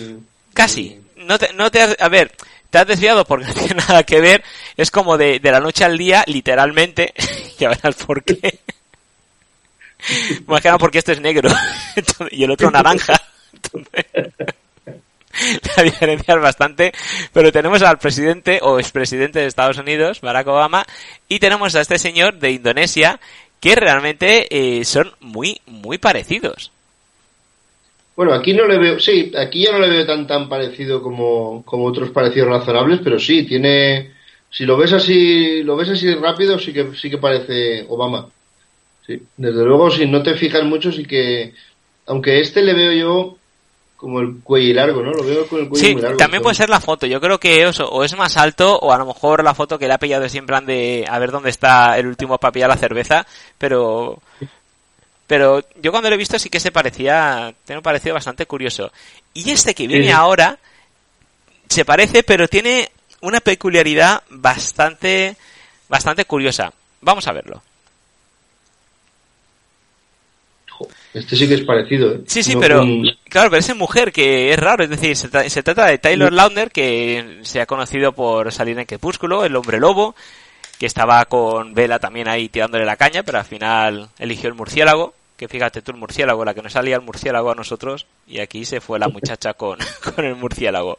Casi. 0.54 1.00
No 1.16 1.40
te, 1.40 1.52
no 1.54 1.72
te 1.72 1.96
a 1.98 2.08
ver, 2.08 2.30
te 2.70 2.78
has 2.78 2.86
desviado 2.86 3.24
porque 3.24 3.46
no 3.48 3.52
tiene 3.54 3.82
nada 3.88 4.04
que 4.04 4.20
ver. 4.20 4.44
Es 4.76 4.92
como 4.92 5.18
de, 5.18 5.40
de 5.40 5.50
la 5.50 5.58
noche 5.58 5.82
al 5.82 5.98
día, 5.98 6.22
literalmente. 6.28 7.12
ya 7.58 7.70
verás 7.70 7.96
por 7.96 8.22
qué. 8.22 8.60
Más 10.46 10.60
que 10.60 10.68
nada 10.68 10.78
porque 10.78 10.98
este 10.98 11.12
es 11.12 11.20
negro 11.20 11.50
y 12.30 12.44
el 12.44 12.50
otro 12.50 12.70
naranja. 12.70 13.14
la 15.76 15.82
diferencia 15.82 16.34
es 16.34 16.40
bastante. 16.40 16.92
Pero 17.32 17.52
tenemos 17.52 17.82
al 17.82 17.98
presidente 17.98 18.60
o 18.62 18.78
expresidente 18.78 19.40
de 19.40 19.46
Estados 19.46 19.78
Unidos, 19.78 20.20
Barack 20.20 20.46
Obama, 20.48 20.84
y 21.28 21.38
tenemos 21.38 21.74
a 21.74 21.80
este 21.80 21.98
señor 21.98 22.38
de 22.38 22.52
Indonesia 22.52 23.20
que 23.60 23.74
realmente 23.74 24.46
eh, 24.50 24.84
son 24.84 25.12
muy, 25.20 25.60
muy 25.66 25.98
parecidos. 25.98 26.72
Bueno, 28.14 28.32
aquí 28.32 28.54
no 28.54 28.66
le 28.66 28.78
veo, 28.78 28.98
sí, 28.98 29.30
aquí 29.36 29.64
ya 29.64 29.72
no 29.72 29.78
le 29.78 29.90
veo 29.90 30.06
tan 30.06 30.26
tan 30.26 30.48
parecido 30.48 31.02
como, 31.02 31.62
como 31.64 31.84
otros 31.84 32.10
parecidos 32.10 32.48
razonables, 32.48 33.00
pero 33.04 33.18
sí, 33.18 33.44
tiene, 33.44 34.12
si 34.50 34.64
lo 34.64 34.78
ves 34.78 34.94
así, 34.94 35.62
lo 35.62 35.76
ves 35.76 35.90
así 35.90 36.14
rápido, 36.14 36.58
sí 36.58 36.72
que, 36.72 36.94
sí 36.94 37.10
que 37.10 37.18
parece 37.18 37.84
Obama. 37.88 38.26
Sí, 39.06 39.22
desde 39.36 39.64
luego, 39.64 39.90
si 39.90 40.06
no 40.06 40.22
te 40.22 40.34
fijas 40.34 40.64
mucho, 40.64 40.90
sí 40.90 41.04
que. 41.04 41.54
Aunque 42.06 42.40
este 42.40 42.62
le 42.62 42.74
veo 42.74 42.92
yo 42.92 43.36
como 43.96 44.20
el 44.20 44.40
cuello 44.42 44.74
largo, 44.74 45.02
¿no? 45.02 45.12
Lo 45.12 45.24
veo 45.24 45.46
con 45.46 45.60
el 45.60 45.68
cuello 45.68 45.92
muy 45.92 46.02
largo. 46.02 46.18
También 46.18 46.42
puede 46.42 46.54
ser 46.54 46.68
la 46.68 46.80
foto. 46.80 47.06
Yo 47.06 47.20
creo 47.20 47.38
que 47.38 47.66
eso, 47.66 47.88
o 47.88 48.04
es 48.04 48.16
más 48.16 48.36
alto, 48.36 48.78
o 48.78 48.92
a 48.92 48.98
lo 48.98 49.06
mejor 49.06 49.42
la 49.42 49.54
foto 49.54 49.78
que 49.78 49.86
le 49.86 49.94
ha 49.94 49.98
pillado 49.98 50.24
es 50.24 50.34
en 50.34 50.46
plan 50.46 50.66
de 50.66 51.04
a 51.08 51.18
ver 51.18 51.30
dónde 51.30 51.50
está 51.50 51.98
el 51.98 52.06
último 52.06 52.38
papi 52.38 52.62
a 52.62 52.68
la 52.68 52.76
cerveza, 52.76 53.26
pero. 53.58 54.20
Pero 55.26 55.64
yo 55.82 55.90
cuando 55.90 56.08
lo 56.08 56.14
he 56.14 56.18
visto 56.18 56.38
sí 56.38 56.48
que 56.48 56.60
se 56.60 56.70
parecía, 56.70 57.52
tiene 57.64 57.78
un 57.78 57.82
parecido 57.82 58.14
bastante 58.14 58.46
curioso. 58.46 58.92
Y 59.34 59.50
este 59.50 59.74
que 59.74 59.88
viene 59.88 60.12
ahora, 60.12 60.56
se 61.68 61.84
parece, 61.84 62.22
pero 62.22 62.46
tiene 62.46 62.92
una 63.22 63.40
peculiaridad 63.40 64.22
bastante, 64.30 65.36
bastante 65.88 66.26
curiosa. 66.26 66.72
Vamos 67.00 67.26
a 67.26 67.32
verlo. 67.32 67.60
Este 71.14 71.36
sí 71.36 71.48
que 71.48 71.54
es 71.54 71.62
parecido, 71.62 72.12
¿eh? 72.12 72.20
Sí, 72.26 72.42
sí, 72.42 72.56
pero 72.60 72.84
claro, 73.28 73.50
pero 73.50 73.60
es 73.60 73.74
mujer, 73.74 74.12
que 74.12 74.52
es 74.52 74.58
raro. 74.58 74.84
Es 74.84 74.90
decir, 74.90 75.16
se, 75.16 75.62
trata 75.62 75.86
de 75.86 75.98
Taylor 75.98 76.32
Lautner, 76.32 76.70
que 76.70 77.38
se 77.42 77.60
ha 77.60 77.66
conocido 77.66 78.12
por 78.12 78.52
salir 78.52 78.78
en 78.78 78.84
Crepúsculo, 78.84 79.44
el 79.44 79.56
hombre 79.56 79.80
lobo, 79.80 80.14
que 80.78 80.86
estaba 80.86 81.24
con 81.24 81.74
Vela 81.74 81.98
también 81.98 82.28
ahí 82.28 82.48
tirándole 82.48 82.84
la 82.84 82.96
caña, 82.96 83.22
pero 83.22 83.38
al 83.38 83.44
final 83.44 84.08
eligió 84.18 84.48
el 84.48 84.54
murciélago. 84.54 85.14
Que 85.36 85.48
fíjate 85.48 85.82
tú, 85.82 85.92
el 85.92 85.98
murciélago, 85.98 86.44
la 86.44 86.54
que 86.54 86.62
nos 86.62 86.72
salía 86.72 86.96
el 86.96 87.02
murciélago 87.02 87.50
a 87.50 87.54
nosotros, 87.54 88.06
y 88.26 88.40
aquí 88.40 88.64
se 88.64 88.80
fue 88.80 88.98
la 88.98 89.08
muchacha 89.08 89.54
con, 89.54 89.78
con 90.14 90.24
el 90.24 90.34
murciélago. 90.34 90.98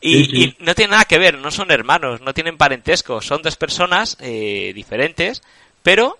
Y, 0.00 0.56
no 0.60 0.74
tiene 0.74 0.92
nada 0.92 1.04
que 1.04 1.18
ver, 1.18 1.38
no 1.38 1.50
son 1.50 1.70
hermanos, 1.70 2.20
no 2.20 2.32
tienen 2.32 2.56
parentesco, 2.56 3.20
son 3.20 3.42
dos 3.42 3.56
personas 3.56 4.16
eh, 4.20 4.72
diferentes, 4.74 5.42
pero 5.82 6.18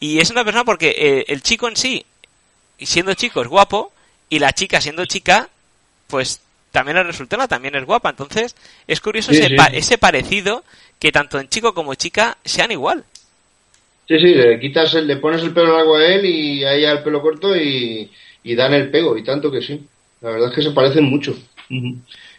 y 0.00 0.18
es 0.18 0.30
una 0.30 0.44
persona 0.44 0.64
porque 0.64 0.94
eh, 0.96 1.24
el 1.28 1.42
chico 1.42 1.68
en 1.68 1.76
sí, 1.76 2.04
siendo 2.78 3.14
chico, 3.14 3.42
es 3.42 3.48
guapo, 3.48 3.92
y 4.28 4.38
la 4.38 4.52
chica 4.52 4.80
siendo 4.80 5.06
chica, 5.06 5.48
pues 6.08 6.40
también 6.72 6.98
es 6.98 7.48
también 7.48 7.74
es 7.74 7.84
guapa. 7.84 8.10
Entonces, 8.10 8.54
es 8.86 9.00
curioso 9.00 9.32
ese, 9.32 9.56
ese 9.72 9.98
parecido 9.98 10.64
que 10.98 11.12
tanto 11.12 11.38
en 11.38 11.48
chico 11.48 11.74
como 11.74 11.94
chica 11.94 12.36
sean 12.44 12.70
igual. 12.70 13.04
Sí, 14.08 14.18
sí, 14.18 14.34
le 14.34 14.60
quitas, 14.60 14.94
el, 14.94 15.06
le 15.06 15.16
pones 15.16 15.42
el 15.42 15.52
pelo 15.52 15.76
largo 15.76 15.96
a 15.96 16.06
él 16.06 16.24
y 16.24 16.64
a 16.64 16.74
ella 16.74 16.92
el 16.92 17.02
pelo 17.02 17.20
corto 17.20 17.56
y, 17.56 18.08
dan 18.44 18.74
el 18.74 18.90
pego, 18.90 19.16
y 19.16 19.24
tanto 19.24 19.50
que 19.50 19.62
sí. 19.62 19.80
La 20.20 20.30
verdad 20.30 20.50
es 20.50 20.54
que 20.54 20.62
se 20.62 20.70
parecen 20.70 21.04
mucho. 21.04 21.36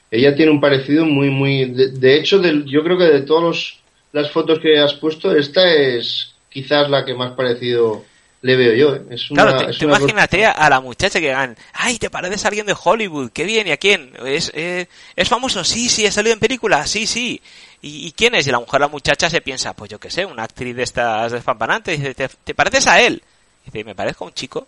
Ella 0.10 0.34
tiene 0.36 0.52
un 0.52 0.62
parecido 0.62 1.06
muy, 1.06 1.30
muy. 1.30 1.66
De, 1.66 2.16
hecho, 2.16 2.42
yo 2.42 2.84
creo 2.84 2.98
que 2.98 3.06
de 3.06 3.22
todas 3.22 3.80
las 4.14 4.32
fotos 4.32 4.60
que 4.60 4.80
has 4.80 4.94
puesto, 4.94 5.36
esta 5.36 5.70
es 5.74 6.34
quizás 6.58 6.90
la 6.90 7.06
que 7.06 7.14
más 7.14 7.34
parecido 7.34 8.04
le 8.42 8.56
veo 8.56 8.74
yo. 8.74 8.96
¿eh? 8.96 9.02
Es 9.12 9.30
una, 9.30 9.44
claro, 9.44 9.72
te, 9.72 9.86
imagínate 9.86 10.44
a 10.44 10.68
la 10.72 10.82
muchacha 10.82 11.20
que 11.20 11.28
digan, 11.28 11.56
ay, 11.72 12.00
te 12.00 12.10
pareces 12.10 12.44
a 12.44 12.48
alguien 12.48 12.66
de 12.66 12.76
Hollywood, 12.84 13.30
qué 13.32 13.44
bien, 13.44 13.68
¿y 13.68 13.72
a 13.72 13.78
quién? 13.78 14.12
¿Es, 14.26 14.52
eh, 14.56 14.88
¿es 15.16 15.30
famoso? 15.30 15.64
Sí, 15.64 15.88
sí, 15.88 16.08
ha 16.08 16.12
salido 16.12 16.34
en 16.34 16.40
películas, 16.40 16.90
sí, 16.90 17.06
sí. 17.06 17.40
¿Y, 17.80 18.12
quién 18.14 18.34
es? 18.34 18.48
Y 18.48 18.52
la 18.52 18.60
mujer, 18.60 18.82
la 18.82 18.88
muchacha 18.88 19.30
se 19.30 19.40
piensa, 19.40 19.74
pues 19.74 19.92
yo 19.92 20.00
qué 20.00 20.10
sé, 20.10 20.26
una 20.26 20.46
actriz 20.46 20.76
de 20.76 20.82
estas 20.82 21.32
despampanantes, 21.32 22.00
dice, 22.00 22.30
¿te, 22.44 22.56
pareces 22.56 22.88
a 22.88 23.00
él? 23.02 23.22
dice, 23.64 23.84
¿me 23.84 23.94
parezco 23.94 24.26
a 24.26 24.28
un 24.30 24.34
chico? 24.34 24.68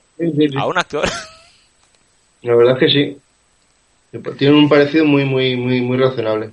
¿A 0.55 0.67
un 0.67 0.77
actor? 0.77 1.09
La 2.43 2.55
verdad 2.55 2.77
es 2.79 2.79
que 2.79 2.91
sí. 2.91 3.17
Tienen 4.37 4.57
un 4.57 4.69
parecido 4.69 5.05
muy, 5.05 5.25
muy, 5.25 5.55
muy, 5.55 5.81
muy 5.81 5.97
razonable. 5.97 6.51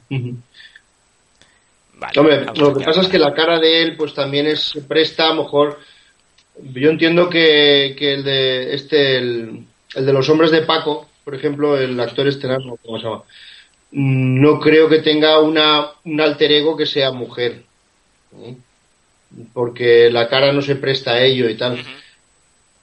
Hombre, 2.17 2.47
lo 2.57 2.75
que 2.75 2.85
pasa 2.85 3.01
es 3.01 3.09
que 3.09 3.19
la 3.19 3.33
cara 3.33 3.59
de 3.59 3.83
él, 3.83 3.97
pues 3.97 4.13
también 4.13 4.47
es 4.47 4.61
se 4.61 4.83
presta, 4.83 5.27
a 5.27 5.35
lo 5.35 5.45
mejor. 5.45 5.79
Yo 6.75 6.91
entiendo 6.91 7.29
que, 7.29 7.97
el 7.99 8.25
de 8.25 8.75
este, 8.75 9.17
el, 9.17 9.67
de 9.95 10.13
los 10.13 10.29
hombres 10.29 10.51
de 10.51 10.63
Paco, 10.63 11.09
por 11.25 11.35
ejemplo, 11.35 11.79
el 11.79 11.99
actor 11.99 12.29
estelar, 12.29 12.65
no, 12.65 12.77
¿cómo 12.77 12.99
se 12.99 13.05
llama? 13.05 13.23
No 13.93 14.61
creo 14.61 14.89
que 14.89 14.99
tenga 14.99 15.41
una, 15.41 15.87
un 16.05 16.21
alter 16.21 16.53
ego 16.53 16.77
que 16.77 16.87
sea 16.87 17.13
mujer. 17.13 17.63
Porque 19.53 20.11
la 20.11 20.29
cara 20.29 20.53
no 20.53 20.61
se 20.61 20.77
presta 20.77 21.13
a 21.13 21.23
ello 21.23 21.49
y 21.49 21.57
tal. 21.57 21.83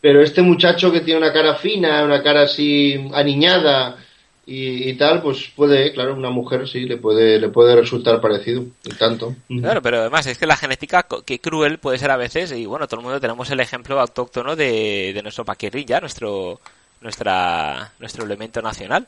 Pero 0.02 0.22
este 0.22 0.42
muchacho 0.42 0.92
que 0.92 1.02
tiene 1.02 1.20
una 1.20 1.32
cara 1.32 1.56
fina, 1.56 2.04
una 2.04 2.22
cara 2.24 2.42
así 2.44 3.10
aniñada, 3.14 4.03
y, 4.46 4.94
tal, 4.96 5.22
pues 5.22 5.52
puede, 5.56 5.94
claro, 5.94 6.16
una 6.16 6.30
mujer 6.30 6.68
sí 6.68 6.82
le 6.82 6.98
puede 6.98 7.40
le 7.40 7.48
puede 7.48 7.78
resultar 7.78 8.20
parecido 8.20 8.66
y 8.84 8.90
tanto. 8.90 9.34
Claro, 9.48 9.82
pero 9.82 10.02
además 10.02 10.28
es 10.28 10.38
que 10.38 10.46
la 10.46 10.58
genética 10.58 11.06
que 11.26 11.40
cruel 11.40 11.78
puede 11.78 11.98
ser 11.98 12.12
a 12.12 12.18
veces 12.18 12.52
y 12.52 12.66
bueno, 12.66 12.88
todo 12.88 13.00
el 13.00 13.06
mundo 13.06 13.22
tenemos 13.22 13.50
el 13.52 13.62
ejemplo 13.62 14.02
autóctono 14.02 14.58
de, 14.58 15.12
de 15.14 15.24
nuestro 15.24 15.46
paquirrilla, 15.46 16.02
nuestro 16.02 16.60
nuestra 17.00 17.94
nuestro 18.00 18.26
elemento 18.26 18.62
nacional 18.62 19.08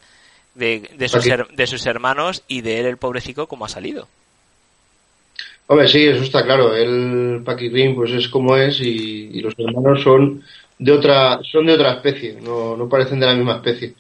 de, 0.54 0.90
de 0.98 1.08
sus, 1.10 1.26
de 1.26 1.68
sus 1.68 1.86
hermanos 1.86 2.44
y 2.48 2.62
de 2.62 2.80
él 2.80 2.86
el 2.86 2.98
pobrecito 2.98 3.48
como 3.48 3.66
ha 3.66 3.70
salido. 3.70 4.08
Hombre, 5.68 5.88
sí, 5.90 6.06
eso 6.06 6.24
está 6.24 6.44
claro. 6.46 6.76
El 6.76 7.42
paquirrín 7.44 7.94
pues 7.96 8.12
es 8.12 8.30
como 8.30 8.56
es 8.56 8.80
y, 8.80 9.32
y, 9.34 9.42
los 9.42 9.54
hermanos 9.58 10.02
son 10.02 10.44
de 10.80 10.92
otra 10.92 11.40
son 11.44 11.66
de 11.66 11.74
otra 11.74 11.94
especie, 11.94 12.40
no, 12.42 12.78
no 12.78 12.88
parecen 12.88 13.20
de 13.20 13.26
la 13.26 13.36
misma 13.36 13.56
especie. 13.56 13.96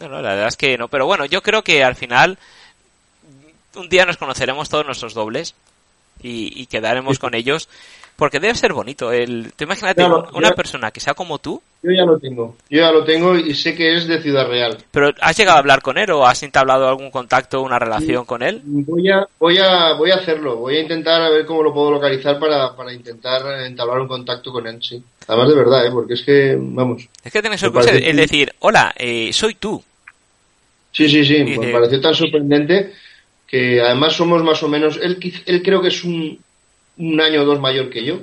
No, 0.00 0.08
no, 0.08 0.22
la 0.22 0.30
verdad 0.30 0.48
es 0.48 0.56
que 0.56 0.78
no, 0.78 0.88
pero 0.88 1.06
bueno, 1.06 1.24
yo 1.26 1.42
creo 1.42 1.62
que 1.62 1.84
al 1.84 1.96
final 1.96 2.38
un 3.74 3.88
día 3.88 4.04
nos 4.04 4.16
conoceremos 4.16 4.68
todos 4.68 4.86
nuestros 4.86 5.14
dobles 5.14 5.54
y, 6.22 6.66
quedaremos 6.66 7.18
con 7.18 7.34
ellos 7.34 7.68
porque 8.16 8.38
debe 8.38 8.54
ser 8.54 8.72
bonito. 8.72 9.12
El, 9.12 9.52
te 9.54 9.64
imagínate 9.64 10.04
una 10.04 10.52
persona 10.52 10.90
que 10.90 11.00
sea 11.00 11.14
como 11.14 11.38
tú. 11.38 11.62
Yo 11.82 11.90
ya 11.90 12.04
lo 12.04 12.16
tengo, 12.16 12.56
yo 12.70 12.80
ya 12.80 12.92
lo 12.92 13.02
tengo 13.02 13.36
y 13.36 13.54
sé 13.54 13.74
que 13.74 13.96
es 13.96 14.06
de 14.06 14.22
Ciudad 14.22 14.46
Real. 14.46 14.78
Pero 14.92 15.12
¿has 15.20 15.36
llegado 15.36 15.56
a 15.56 15.60
hablar 15.60 15.82
con 15.82 15.98
él 15.98 16.08
o 16.12 16.24
has 16.24 16.40
entablado 16.44 16.88
algún 16.88 17.10
contacto, 17.10 17.60
una 17.60 17.76
relación 17.76 18.24
con 18.24 18.40
él? 18.42 18.60
Voy 18.64 19.10
a, 19.10 19.26
voy 19.40 19.58
a, 19.58 19.94
voy 19.94 20.12
a 20.12 20.14
hacerlo. 20.14 20.56
Voy 20.58 20.76
a 20.76 20.80
intentar 20.82 21.20
a 21.20 21.30
ver 21.30 21.44
cómo 21.44 21.64
lo 21.64 21.74
puedo 21.74 21.90
localizar 21.90 22.38
para, 22.38 22.76
para 22.76 22.92
intentar 22.92 23.42
entablar 23.66 24.00
un 24.00 24.06
contacto 24.06 24.52
con 24.52 24.64
él, 24.68 24.80
sí. 24.80 25.02
Además 25.26 25.48
de 25.48 25.54
verdad, 25.56 25.86
¿eh? 25.86 25.90
porque 25.90 26.14
es 26.14 26.22
que, 26.22 26.56
vamos. 26.56 27.08
Es 27.24 27.32
que 27.32 27.40
tienes 27.40 27.58
sorpresa 27.58 27.90
el 27.90 28.16
decir, 28.16 28.52
hola, 28.60 28.94
eh, 28.96 29.32
soy 29.32 29.56
tú. 29.56 29.82
Sí, 30.92 31.08
sí, 31.08 31.24
sí, 31.24 31.42
me 31.42 31.72
pareció 31.72 32.00
tan 32.00 32.14
sorprendente 32.14 32.92
que 33.48 33.80
además 33.80 34.12
somos 34.12 34.42
más 34.44 34.62
o 34.62 34.68
menos, 34.68 35.00
él, 35.02 35.18
él 35.46 35.62
creo 35.62 35.82
que 35.82 35.88
es 35.88 36.04
un, 36.04 36.38
un 36.98 37.20
año 37.20 37.42
o 37.42 37.44
dos 37.44 37.60
mayor 37.60 37.90
que 37.90 38.04
yo, 38.04 38.20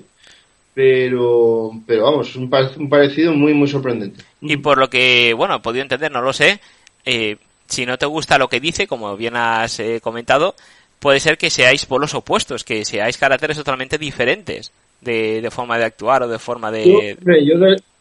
pero, 0.79 1.71
pero 1.85 2.03
vamos, 2.05 2.37
un, 2.37 2.49
un 2.77 2.89
parecido 2.89 3.33
muy, 3.33 3.53
muy 3.53 3.67
sorprendente. 3.67 4.23
Y 4.39 4.55
por 4.55 4.77
lo 4.77 4.89
que, 4.89 5.33
bueno, 5.33 5.55
he 5.55 5.59
podido 5.59 5.81
entender, 5.81 6.09
no 6.09 6.21
lo 6.21 6.31
sé, 6.31 6.61
eh, 7.03 7.35
si 7.67 7.85
no 7.85 7.97
te 7.97 8.05
gusta 8.05 8.37
lo 8.37 8.47
que 8.47 8.61
dice, 8.61 8.87
como 8.87 9.17
bien 9.17 9.35
has 9.35 9.81
eh, 9.81 9.99
comentado, 10.01 10.55
puede 10.99 11.19
ser 11.19 11.37
que 11.37 11.49
seáis 11.49 11.85
polos 11.85 12.13
opuestos, 12.13 12.63
que 12.63 12.85
seáis 12.85 13.17
caracteres 13.17 13.57
totalmente 13.57 13.97
diferentes 13.97 14.71
de, 15.01 15.41
de 15.41 15.51
forma 15.51 15.77
de 15.77 15.83
actuar 15.83 16.23
o 16.23 16.29
de 16.29 16.39
forma 16.39 16.71
de... 16.71 17.17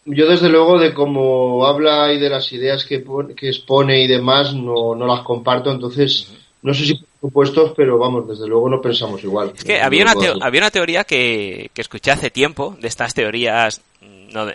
Yo, 0.04 0.28
desde 0.28 0.48
luego 0.48 0.78
de 0.78 0.94
cómo 0.94 1.66
habla 1.66 2.12
y 2.12 2.20
de 2.20 2.30
las 2.30 2.52
ideas 2.52 2.84
que, 2.84 3.04
que 3.36 3.48
expone 3.48 4.04
y 4.04 4.06
demás 4.06 4.54
no, 4.54 4.94
no 4.94 5.04
las 5.04 5.22
comparto, 5.22 5.72
entonces 5.72 6.32
no 6.62 6.72
sé 6.74 6.86
si 6.86 7.04
supuestos, 7.20 7.72
pero 7.76 7.98
vamos, 7.98 8.28
desde 8.28 8.46
luego 8.46 8.68
no 8.68 8.80
pensamos 8.80 9.22
igual. 9.24 9.52
Es 9.56 9.64
que 9.64 9.80
había 9.80 10.04
una, 10.04 10.14
había 10.40 10.60
una 10.60 10.70
teoría 10.70 11.04
que, 11.04 11.70
que, 11.74 11.80
escuché 11.80 12.10
hace 12.10 12.30
tiempo, 12.30 12.76
de 12.80 12.88
estas 12.88 13.14
teorías 13.14 13.80
mm, 14.00 14.32
no 14.32 14.46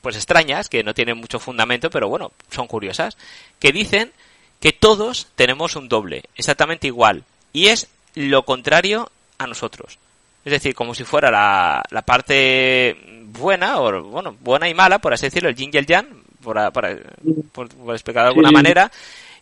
pues 0.00 0.16
extrañas, 0.16 0.68
que 0.68 0.84
no 0.84 0.92
tienen 0.92 1.16
mucho 1.16 1.38
fundamento, 1.38 1.88
pero 1.88 2.08
bueno, 2.08 2.32
son 2.50 2.66
curiosas, 2.66 3.16
que 3.58 3.72
dicen 3.72 4.12
que 4.60 4.72
todos 4.72 5.28
tenemos 5.34 5.76
un 5.76 5.88
doble, 5.88 6.24
exactamente 6.36 6.86
igual, 6.86 7.24
y 7.54 7.68
es 7.68 7.88
lo 8.14 8.44
contrario 8.44 9.10
a 9.38 9.46
nosotros. 9.46 9.98
Es 10.44 10.52
decir, 10.52 10.74
como 10.74 10.94
si 10.94 11.04
fuera 11.04 11.30
la, 11.30 11.82
la 11.90 12.02
parte 12.02 12.96
buena, 13.28 13.80
o 13.80 14.02
bueno, 14.02 14.36
buena 14.40 14.68
y 14.68 14.74
mala, 14.74 14.98
por 14.98 15.14
así 15.14 15.26
decirlo, 15.26 15.48
el 15.48 15.54
yin 15.54 15.70
y 15.72 15.78
el 15.78 15.86
yang, 15.86 16.06
por, 16.42 16.70
por, 16.70 16.84
por 17.52 17.94
explicar 17.94 18.24
de 18.24 18.28
alguna 18.28 18.50
manera, 18.50 18.92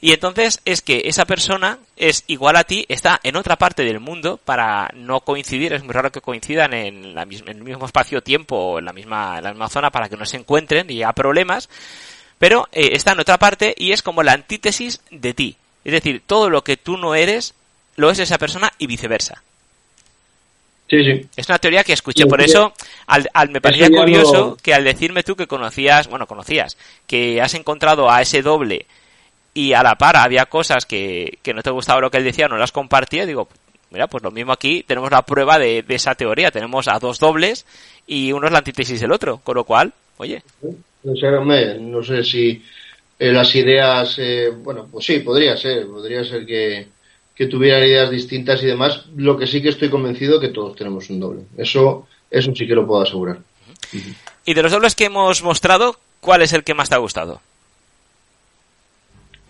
y 0.05 0.13
entonces 0.13 0.61
es 0.65 0.83
que 0.83 1.03
esa 1.05 1.27
persona 1.27 1.79
es 1.97 2.25
igual 2.27 2.57
a 2.57 2.65
ti, 2.65 2.85
está 2.89 3.21
en 3.23 3.37
otra 3.37 3.55
parte 3.55 3.85
del 3.85 4.01
mundo 4.01 4.37
para 4.45 4.91
no 4.97 5.21
coincidir, 5.21 5.73
es 5.73 5.85
muy 5.85 5.95
raro 5.95 6.11
que 6.11 6.21
coincidan 6.21 6.75
en, 6.75 7.15
la 7.15 7.25
misma, 7.25 7.53
en 7.53 7.59
el 7.59 7.63
mismo 7.63 7.87
espacio-tiempo 7.87 8.57
o 8.57 8.79
en 8.81 8.85
la 8.85 8.93
misma, 8.93 9.39
en 9.39 9.45
la 9.45 9.51
misma 9.53 9.69
zona 9.69 9.91
para 9.91 10.09
que 10.09 10.17
no 10.17 10.27
se 10.27 10.39
encuentren 10.39 10.91
y 10.91 11.05
haya 11.05 11.13
problemas, 11.13 11.69
pero 12.41 12.69
eh, 12.73 12.91
está 12.95 13.13
en 13.13 13.21
otra 13.21 13.39
parte 13.39 13.77
y 13.79 13.93
es 13.93 14.03
como 14.03 14.25
la 14.25 14.33
antítesis 14.33 15.01
de 15.13 15.35
ti. 15.35 15.57
Es 15.85 15.93
decir, 15.93 16.21
todo 16.27 16.51
lo 16.51 16.65
que 16.65 16.77
tú 16.77 16.97
no 16.97 17.15
eres, 17.15 17.55
lo 17.95 18.11
es 18.11 18.19
esa 18.19 18.39
persona 18.39 18.73
y 18.79 18.89
viceversa. 18.89 19.45
Sí, 20.91 21.05
sí. 21.05 21.29
Es 21.37 21.49
una 21.49 21.61
teoría 21.61 21.85
que 21.85 21.93
escuché, 21.93 22.27
por 22.27 22.41
eso 22.41 22.75
al, 23.07 23.29
me 23.51 23.61
parecía 23.61 23.89
curioso 23.89 24.59
que 24.61 24.75
al 24.75 24.83
decirme 24.83 25.23
tú 25.23 25.37
que 25.37 25.47
conocías, 25.47 26.09
bueno, 26.09 26.27
conocías, 26.27 26.77
que 27.07 27.41
has 27.41 27.55
encontrado 27.55 28.11
a 28.11 28.21
ese 28.21 28.43
doble 28.43 28.87
y 29.55 29.73
a 29.73 29.83
la 29.83 29.97
par 29.97 30.17
había 30.17 30.47
cosas 30.47 30.87
que, 30.87 31.39
que 31.43 31.53
no 31.53 31.63
te 31.63 31.71
gustaba 31.71 32.01
lo 32.01 32.11
que 32.11 32.19
él 32.19 32.25
decía, 32.25 32.49
no 32.49 32.57
las 32.57 32.73
compartía, 32.73 33.27
digo, 33.27 33.49
mira, 33.93 34.07
pues 34.07 34.23
lo 34.23 34.31
mismo 34.31 34.53
aquí, 34.53 34.83
tenemos 34.83 35.11
la 35.11 35.23
prueba 35.23 35.59
de, 35.59 35.85
esa 35.89 36.15
teoría, 36.15 36.51
tenemos 36.51 36.89
a 36.89 36.99
dos 36.99 37.19
dobles 37.19 37.67
y 38.07 38.33
uno 38.33 38.47
es 38.47 38.53
la 38.53 38.59
antítesis 38.59 39.01
del 39.01 39.13
otro, 39.13 39.39
con 39.45 39.55
lo 39.57 39.65
cual, 39.65 39.93
oye. 40.17 40.43
No 41.05 41.15
sé, 41.17 41.79
no 41.81 42.03
sé 42.03 42.25
si 42.25 42.63
eh, 43.19 43.33
las 43.33 43.55
ideas, 43.55 44.19
eh, 44.19 44.51
bueno, 44.51 44.89
pues 44.91 45.05
sí, 45.05 45.19
podría 45.19 45.57
ser, 45.57 45.87
podría 45.87 46.25
ser 46.25 46.47
que, 46.47 46.89
que 47.35 47.47
tuvieran 47.47 47.83
ideas 47.83 48.11
distintas 48.11 48.63
y 48.63 48.67
demás, 48.67 49.05
lo 49.17 49.37
que 49.37 49.47
sí 49.47 49.61
que 49.61 49.69
estoy 49.69 49.91
convencido 49.91 50.41
que 50.41 50.49
todos 50.49 50.77
tenemos 50.77 51.11
un 51.11 51.21
doble, 51.21 51.43
eso, 51.59 52.09
eso 52.31 52.55
sí 52.55 52.67
que 52.67 52.75
lo 52.75 52.87
puedo 52.87 53.03
asegurar. 53.03 53.39
Y 54.45 54.55
de 54.55 54.63
los 54.63 54.73
dobles 54.73 54.95
que 54.95 55.05
hemos 55.05 55.43
mostrado, 55.43 55.99
¿cuál 56.21 56.43
es 56.43 56.53
el 56.53 56.65
que 56.65 56.75
más 56.75 56.89
te 56.89 56.95
ha 56.95 56.99
gustado? 56.99 57.41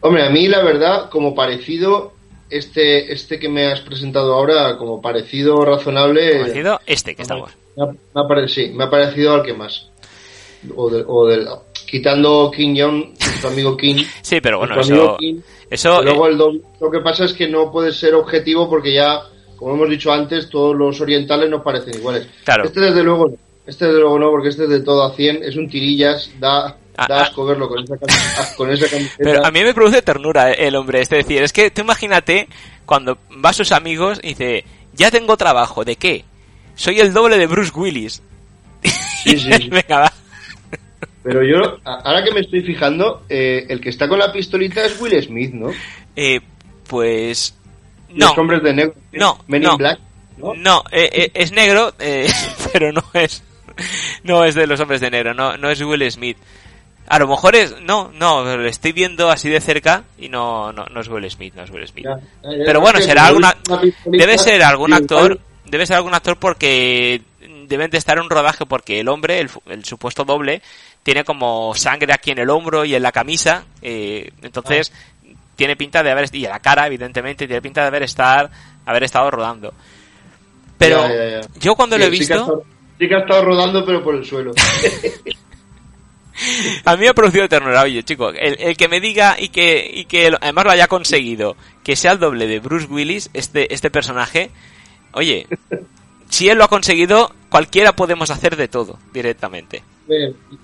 Hombre, 0.03 0.27
a 0.27 0.31
mí 0.31 0.49
la 0.49 0.63
verdad, 0.63 1.09
como 1.11 1.35
parecido, 1.35 2.13
este, 2.51 3.13
este 3.13 3.39
que 3.39 3.49
me 3.49 3.67
has 3.67 3.81
presentado 3.81 4.35
ahora, 4.35 4.77
como 4.77 5.01
parecido 5.01 5.65
razonable. 5.65 6.41
Parecido 6.41 6.81
este 6.87 7.15
que 7.15 7.23
estamos. 7.23 7.53
Me 7.77 7.85
ha, 7.85 8.25
me 8.25 8.49
sí, 8.49 8.71
me 8.75 8.85
ha 8.85 8.91
parecido 8.91 9.33
al 9.33 9.43
que 9.43 9.55
más. 9.55 9.89
O, 10.77 10.85
o 10.85 11.27
del, 11.27 11.47
quitando 11.87 12.51
King 12.55 12.75
John, 12.77 13.15
tu 13.41 13.47
amigo 13.47 13.77
King. 13.77 14.05
sí, 14.23 14.41
pero 14.41 14.59
bueno, 14.59 14.79
eso. 14.81 15.17
eso 15.71 16.03
luego 16.03 16.27
el 16.27 16.37
lo 16.37 16.91
que 16.91 17.01
pasa 17.01 17.25
es 17.25 17.33
que 17.33 17.49
no 17.49 17.71
puede 17.71 17.93
ser 17.93 18.15
objetivo 18.15 18.69
porque 18.69 18.93
ya, 18.93 19.23
como 19.57 19.75
hemos 19.75 19.89
dicho 19.89 20.13
antes, 20.13 20.51
todos 20.51 20.75
los 20.75 21.01
orientales 21.01 21.49
nos 21.49 21.63
parecen 21.63 21.95
iguales. 21.95 22.27
Claro. 22.45 22.65
Este 22.65 22.81
desde 22.81 23.05
luego 23.05 23.29
no. 23.29 23.37
Este 23.65 23.87
desde 23.87 24.01
luego 24.01 24.19
no, 24.19 24.31
porque 24.31 24.49
este 24.49 24.65
es 24.65 24.71
de 24.71 24.81
todo 24.81 25.05
a 25.05 25.15
100, 25.15 25.45
es 25.45 25.55
un 25.55 25.69
tirillas, 25.69 26.33
da, 26.41 26.77
ah, 26.97 27.07
da 27.09 27.19
ah. 27.19 27.23
asco 27.23 27.45
verlo 27.45 27.69
con 27.69 27.83
esa, 27.83 27.97
con 28.57 28.71
esa 28.71 28.89
camiseta. 28.89 29.17
Pero 29.19 29.45
a 29.45 29.51
mí 29.51 29.63
me 29.63 29.75
produce 29.75 30.03
ternura 30.03 30.53
el 30.53 30.77
hombre, 30.77 31.01
es 31.01 31.09
decir, 31.09 31.43
es 31.43 31.53
que 31.53 31.71
tú 31.71 31.83
imagínate 31.83 32.49
cuando 32.87 33.19
va 33.45 33.51
a 33.51 33.55
sus 33.55 33.73
amigos 33.73 34.21
y 34.23 34.29
dice, 34.29 34.65
ya 34.95 35.11
tengo 35.11 35.37
trabajo, 35.37 35.85
¿de 35.85 35.97
qué? 35.97 36.25
Soy 36.75 37.01
el 37.01 37.13
doble 37.13 37.39
de 37.39 37.47
Bruce 37.47 37.73
Willis. 37.75 38.23
Sí, 39.23 39.39
sí. 39.39 39.51
Venga, 39.71 40.01
va. 40.01 40.13
Pero 41.23 41.45
yo, 41.45 41.79
ahora 41.85 42.25
que 42.25 42.33
me 42.33 42.41
estoy 42.41 42.63
fijando, 42.63 43.23
eh, 43.29 43.67
el 43.69 43.81
que 43.81 43.91
está 43.91 44.09
con 44.09 44.19
la 44.19 44.33
pistolita 44.33 44.85
es 44.85 45.01
Will 45.01 45.23
Smith, 45.23 45.53
¿no? 45.53 45.71
Eh, 46.17 46.41
pues... 46.89 47.55
No. 48.09 48.29
Los 48.29 48.39
hombres 48.39 48.63
de 48.63 48.75
negro. 48.75 48.95
No, 49.13 49.39
Men 49.47 49.63
no. 49.63 49.73
in 49.73 49.79
Black. 49.79 50.01
No, 50.37 50.55
no 50.55 50.85
eh, 50.91 51.09
eh 51.13 51.31
es 51.35 51.53
negro, 51.53 51.95
eh, 51.99 52.27
pero 52.73 52.93
no 52.93 53.05
es 53.15 53.43
no 54.25 54.45
es 54.45 54.55
de 54.55 54.67
los 54.67 54.81
hombres 54.81 55.01
de 55.01 55.11
negro, 55.11 55.35
no, 55.35 55.57
no 55.57 55.71
es 55.71 55.81
Will 55.81 56.11
Smith. 56.11 56.37
A 57.09 57.19
lo 57.19 57.27
mejor 57.27 57.57
es, 57.57 57.81
no, 57.83 58.11
no, 58.15 58.45
lo 58.45 58.67
estoy 58.67 58.93
viendo 58.93 59.31
así 59.31 59.49
de 59.49 59.61
cerca 59.61 60.05
y 60.19 60.29
no, 60.29 60.73
no, 60.73 60.87
no 60.87 61.01
es 61.01 61.09
Will 61.09 61.31
Smith, 61.31 61.55
no 61.55 61.63
es 61.63 61.71
Will 61.71 61.87
Smith. 61.87 62.07
Pero 62.43 62.81
bueno, 62.81 63.01
será 63.01 63.27
alguna, 63.27 63.57
debe 64.07 64.39
ser 64.39 64.63
algún 64.63 64.93
actor, 64.93 65.39
debe 65.67 65.87
ser 65.87 65.97
algún 65.97 66.15
actor 66.15 66.37
porque 66.39 67.21
deben 67.67 67.91
de 67.91 67.99
estar 67.99 68.17
en 68.17 68.25
un 68.25 68.31
rodaje 68.31 68.67
porque 68.67 69.01
el 69.01 69.09
hombre, 69.09 69.41
el, 69.41 69.85
supuesto 69.85 70.25
doble, 70.25 70.63
tiene 71.03 71.25
como 71.25 71.75
sangre 71.75 72.13
aquí 72.13 72.31
en 72.31 72.39
el 72.39 72.51
hombro 72.51 72.85
y 72.85 72.95
en 72.95 73.03
la 73.03 73.13
camisa, 73.13 73.65
eh, 73.83 74.31
entonces 74.43 74.93
tiene 75.57 75.77
pinta 75.77 76.03
de 76.03 76.11
haber, 76.11 76.29
y 76.33 76.45
en 76.45 76.51
la 76.51 76.61
cara 76.61 76.87
evidentemente, 76.87 77.47
tiene 77.47 77.61
pinta 77.61 77.83
de 77.83 77.89
haber 77.89 78.05
estar, 78.05 78.51
haber 78.87 79.05
estado 79.05 79.31
rodando. 79.31 79.75
Pero 80.79 81.05
yo 81.61 81.75
cuando 81.75 81.99
lo 81.99 82.05
he 82.05 82.11
visto... 82.11 82.65
Sí 82.99 83.09
que 83.09 83.15
ha 83.17 83.21
estado 83.21 83.45
rodando, 83.45 83.85
pero 83.85 84.03
por 84.03 84.15
el 84.15 84.25
suelo. 84.25 84.53
A 86.85 86.97
mí 86.97 87.03
me 87.03 87.09
ha 87.09 87.15
producido 87.15 87.49
ternura, 87.49 87.83
oye, 87.83 88.03
chico, 88.03 88.31
el, 88.31 88.77
que 88.77 88.89
me 88.89 89.01
diga 89.01 89.37
y 89.39 89.49
que, 89.49 89.89
y 89.93 90.05
que 90.07 90.33
además 90.41 90.65
lo 90.65 90.71
haya 90.73 90.89
conseguido, 90.89 91.57
que 91.85 91.97
sea 91.97 92.13
el 92.13 92.19
doble 92.19 92.47
de 92.47 92.59
Bruce 92.59 92.87
Willis, 92.87 93.31
este, 93.35 93.73
este 93.73 93.91
personaje, 93.91 94.51
oye, 95.13 95.47
si 96.29 96.49
él 96.49 96.59
lo 96.59 96.65
ha 96.65 96.69
conseguido, 96.69 97.33
cualquiera 97.49 97.95
podemos 97.95 98.31
hacer 98.31 98.57
de 98.57 98.69
todo, 98.69 98.99
directamente. 99.13 99.83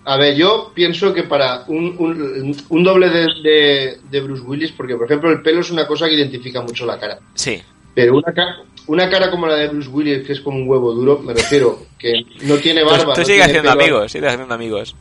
A 0.05 0.17
ver, 0.17 0.37
yo 0.37 0.73
pienso 0.75 1.15
que 1.15 1.23
para 1.23 1.65
un, 1.69 2.55
un, 2.69 2.85
doble 2.85 3.09
de, 3.09 3.99
de, 4.11 4.21
Bruce 4.21 4.43
Willis, 4.43 4.73
porque 4.73 4.97
por 4.97 5.07
ejemplo 5.07 5.31
el 5.31 5.43
pelo 5.43 5.61
es 5.61 5.71
una 5.71 5.87
cosa 5.87 6.07
que 6.07 6.15
identifica 6.15 6.61
mucho 6.61 6.85
la 6.85 6.99
cara. 6.99 7.19
Sí. 7.35 7.63
Pero 7.95 8.17
una, 8.17 8.65
una 8.89 9.09
cara 9.09 9.31
como 9.31 9.47
la 9.47 9.55
de 9.55 9.69
Bruce 9.69 9.89
Willis, 9.89 10.27
que 10.27 10.33
es 10.33 10.41
como 10.41 10.59
un 10.59 10.69
huevo 10.69 10.93
duro, 10.93 11.21
me 11.21 11.33
refiero, 11.33 11.79
que 11.99 12.13
no 12.43 12.57
tiene 12.57 12.83
barba. 12.83 13.15
Tú, 13.15 13.15
tú 13.15 13.21
no 13.21 13.27
sigues 13.27 13.47
haciendo 13.47 13.71
amigos, 13.71 14.13
sigues 14.13 14.33
haciendo 14.33 14.55
amigos. 14.55 14.97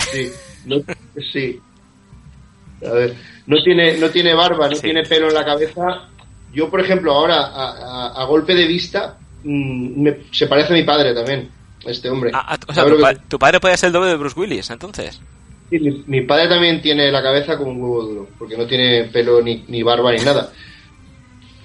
Sí, 0.00 0.30
no, 0.66 0.76
sí. 1.32 1.60
A 2.86 2.92
ver, 2.92 3.14
no 3.46 3.62
tiene, 3.62 3.98
no 3.98 4.10
tiene 4.10 4.34
barba, 4.34 4.68
no 4.68 4.76
tiene 4.78 5.02
pelo 5.04 5.28
en 5.28 5.34
la 5.34 5.44
cabeza. 5.44 6.08
Yo, 6.52 6.68
por 6.68 6.80
ejemplo, 6.80 7.12
ahora, 7.12 7.50
a, 8.14 8.24
golpe 8.24 8.54
de 8.54 8.66
vista, 8.66 9.18
mm, 9.44 10.08
se 10.32 10.46
parece 10.46 10.72
a 10.72 10.76
mi 10.76 10.82
padre 10.82 11.14
también, 11.14 11.48
este 11.86 12.08
hombre. 12.08 12.30
Ah, 12.34 12.54
ah, 12.54 12.58
o 12.66 12.74
sea, 12.74 12.84
tu, 13.28 13.38
padre 13.38 13.60
puede 13.60 13.76
ser 13.76 13.88
el 13.88 13.92
doble 13.92 14.10
de 14.10 14.16
Bruce 14.16 14.38
Willis, 14.38 14.70
entonces. 14.70 15.20
Sí, 15.68 15.78
mi, 16.06 16.22
padre 16.22 16.48
también 16.48 16.82
tiene 16.82 17.12
la 17.12 17.22
cabeza 17.22 17.56
como 17.56 17.70
un 17.70 17.82
huevo 17.82 18.02
duro, 18.02 18.28
porque 18.38 18.56
no 18.56 18.66
tiene 18.66 19.04
pelo 19.04 19.40
ni, 19.40 19.64
ni 19.68 19.82
barba 19.82 20.12
ni 20.12 20.24
nada 20.24 20.50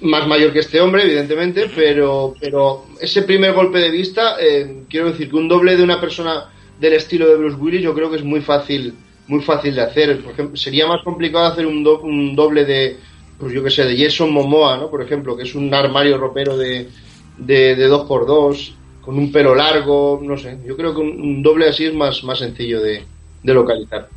más 0.02 0.28
mayor 0.28 0.52
que 0.54 0.60
este 0.60 0.80
hombre, 0.82 1.04
evidentemente, 1.04 1.70
pero, 1.76 2.36
pero 2.40 2.86
ese 3.00 3.24
primer 3.24 3.54
golpe 3.54 3.80
de 3.80 3.92
vista, 3.92 4.36
eh, 4.40 4.84
quiero 4.90 5.12
decir 5.12 5.30
que 5.30 5.36
un 5.36 5.48
doble 5.48 5.76
de 5.76 5.84
una 5.84 6.00
persona 6.00 6.50
del 6.80 6.94
estilo 6.94 7.28
de 7.28 7.38
Bruce 7.38 7.58
Willis, 7.58 7.82
yo 7.82 7.94
creo 7.94 8.10
que 8.10 8.18
es 8.18 8.24
muy 8.24 8.42
fácil, 8.42 8.94
muy 9.28 9.42
fácil 9.42 9.76
de 9.76 9.82
hacer. 9.82 10.22
Por 10.22 10.34
ejemplo, 10.34 10.58
sería 10.58 10.88
más 10.88 11.04
complicado 11.04 11.46
hacer 11.46 11.66
un, 11.66 11.86
un 11.86 12.36
doble 12.36 12.66
de, 12.66 12.98
pues 13.40 13.54
yo 13.54 13.64
que 13.64 13.70
sé, 13.70 13.86
de 13.86 13.98
Jason 13.98 14.32
Momoa, 14.32 14.78
¿no? 14.78 14.90
Por 14.90 15.02
ejemplo, 15.02 15.36
que 15.36 15.44
es 15.44 15.56
un 15.56 15.74
armario 15.74 16.18
ropero 16.18 16.58
de, 16.58 16.90
de, 17.38 17.76
de 17.76 17.90
2x2, 17.90 18.74
con 19.02 19.18
un 19.18 19.32
pelo 19.32 19.54
largo, 19.54 20.20
no 20.24 20.38
sé. 20.38 20.58
Yo 20.66 20.76
creo 20.76 20.94
que 20.94 21.02
un, 21.02 21.44
doble 21.44 21.70
así 21.70 21.86
es 21.86 21.94
más, 21.94 22.24
más 22.24 22.40
sencillo 22.40 22.82
de, 22.82 23.04
de 23.44 23.54
localizar. 23.54 24.10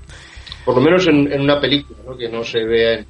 Por 0.65 0.75
lo 0.75 0.81
menos 0.81 1.07
en, 1.07 1.33
en 1.33 1.41
una 1.41 1.61
película, 1.61 1.99
¿no? 2.07 2.17
Que 2.17 2.29
no 2.29 2.45
se 2.45 2.65
vea 2.65 2.95
en 2.95 3.07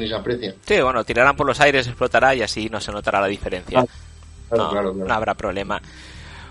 ni 0.00 0.08
se 0.08 0.14
aprecia. 0.14 0.54
Sí, 0.64 0.80
bueno, 0.80 1.04
tirarán 1.04 1.36
por 1.36 1.46
los 1.46 1.60
aires, 1.60 1.86
explotará 1.86 2.34
y 2.34 2.42
así 2.42 2.68
no 2.68 2.80
se 2.80 2.92
notará 2.92 3.20
la 3.20 3.26
diferencia. 3.26 3.84
no, 4.50 5.06
habrá 5.08 5.34
problema. 5.34 5.80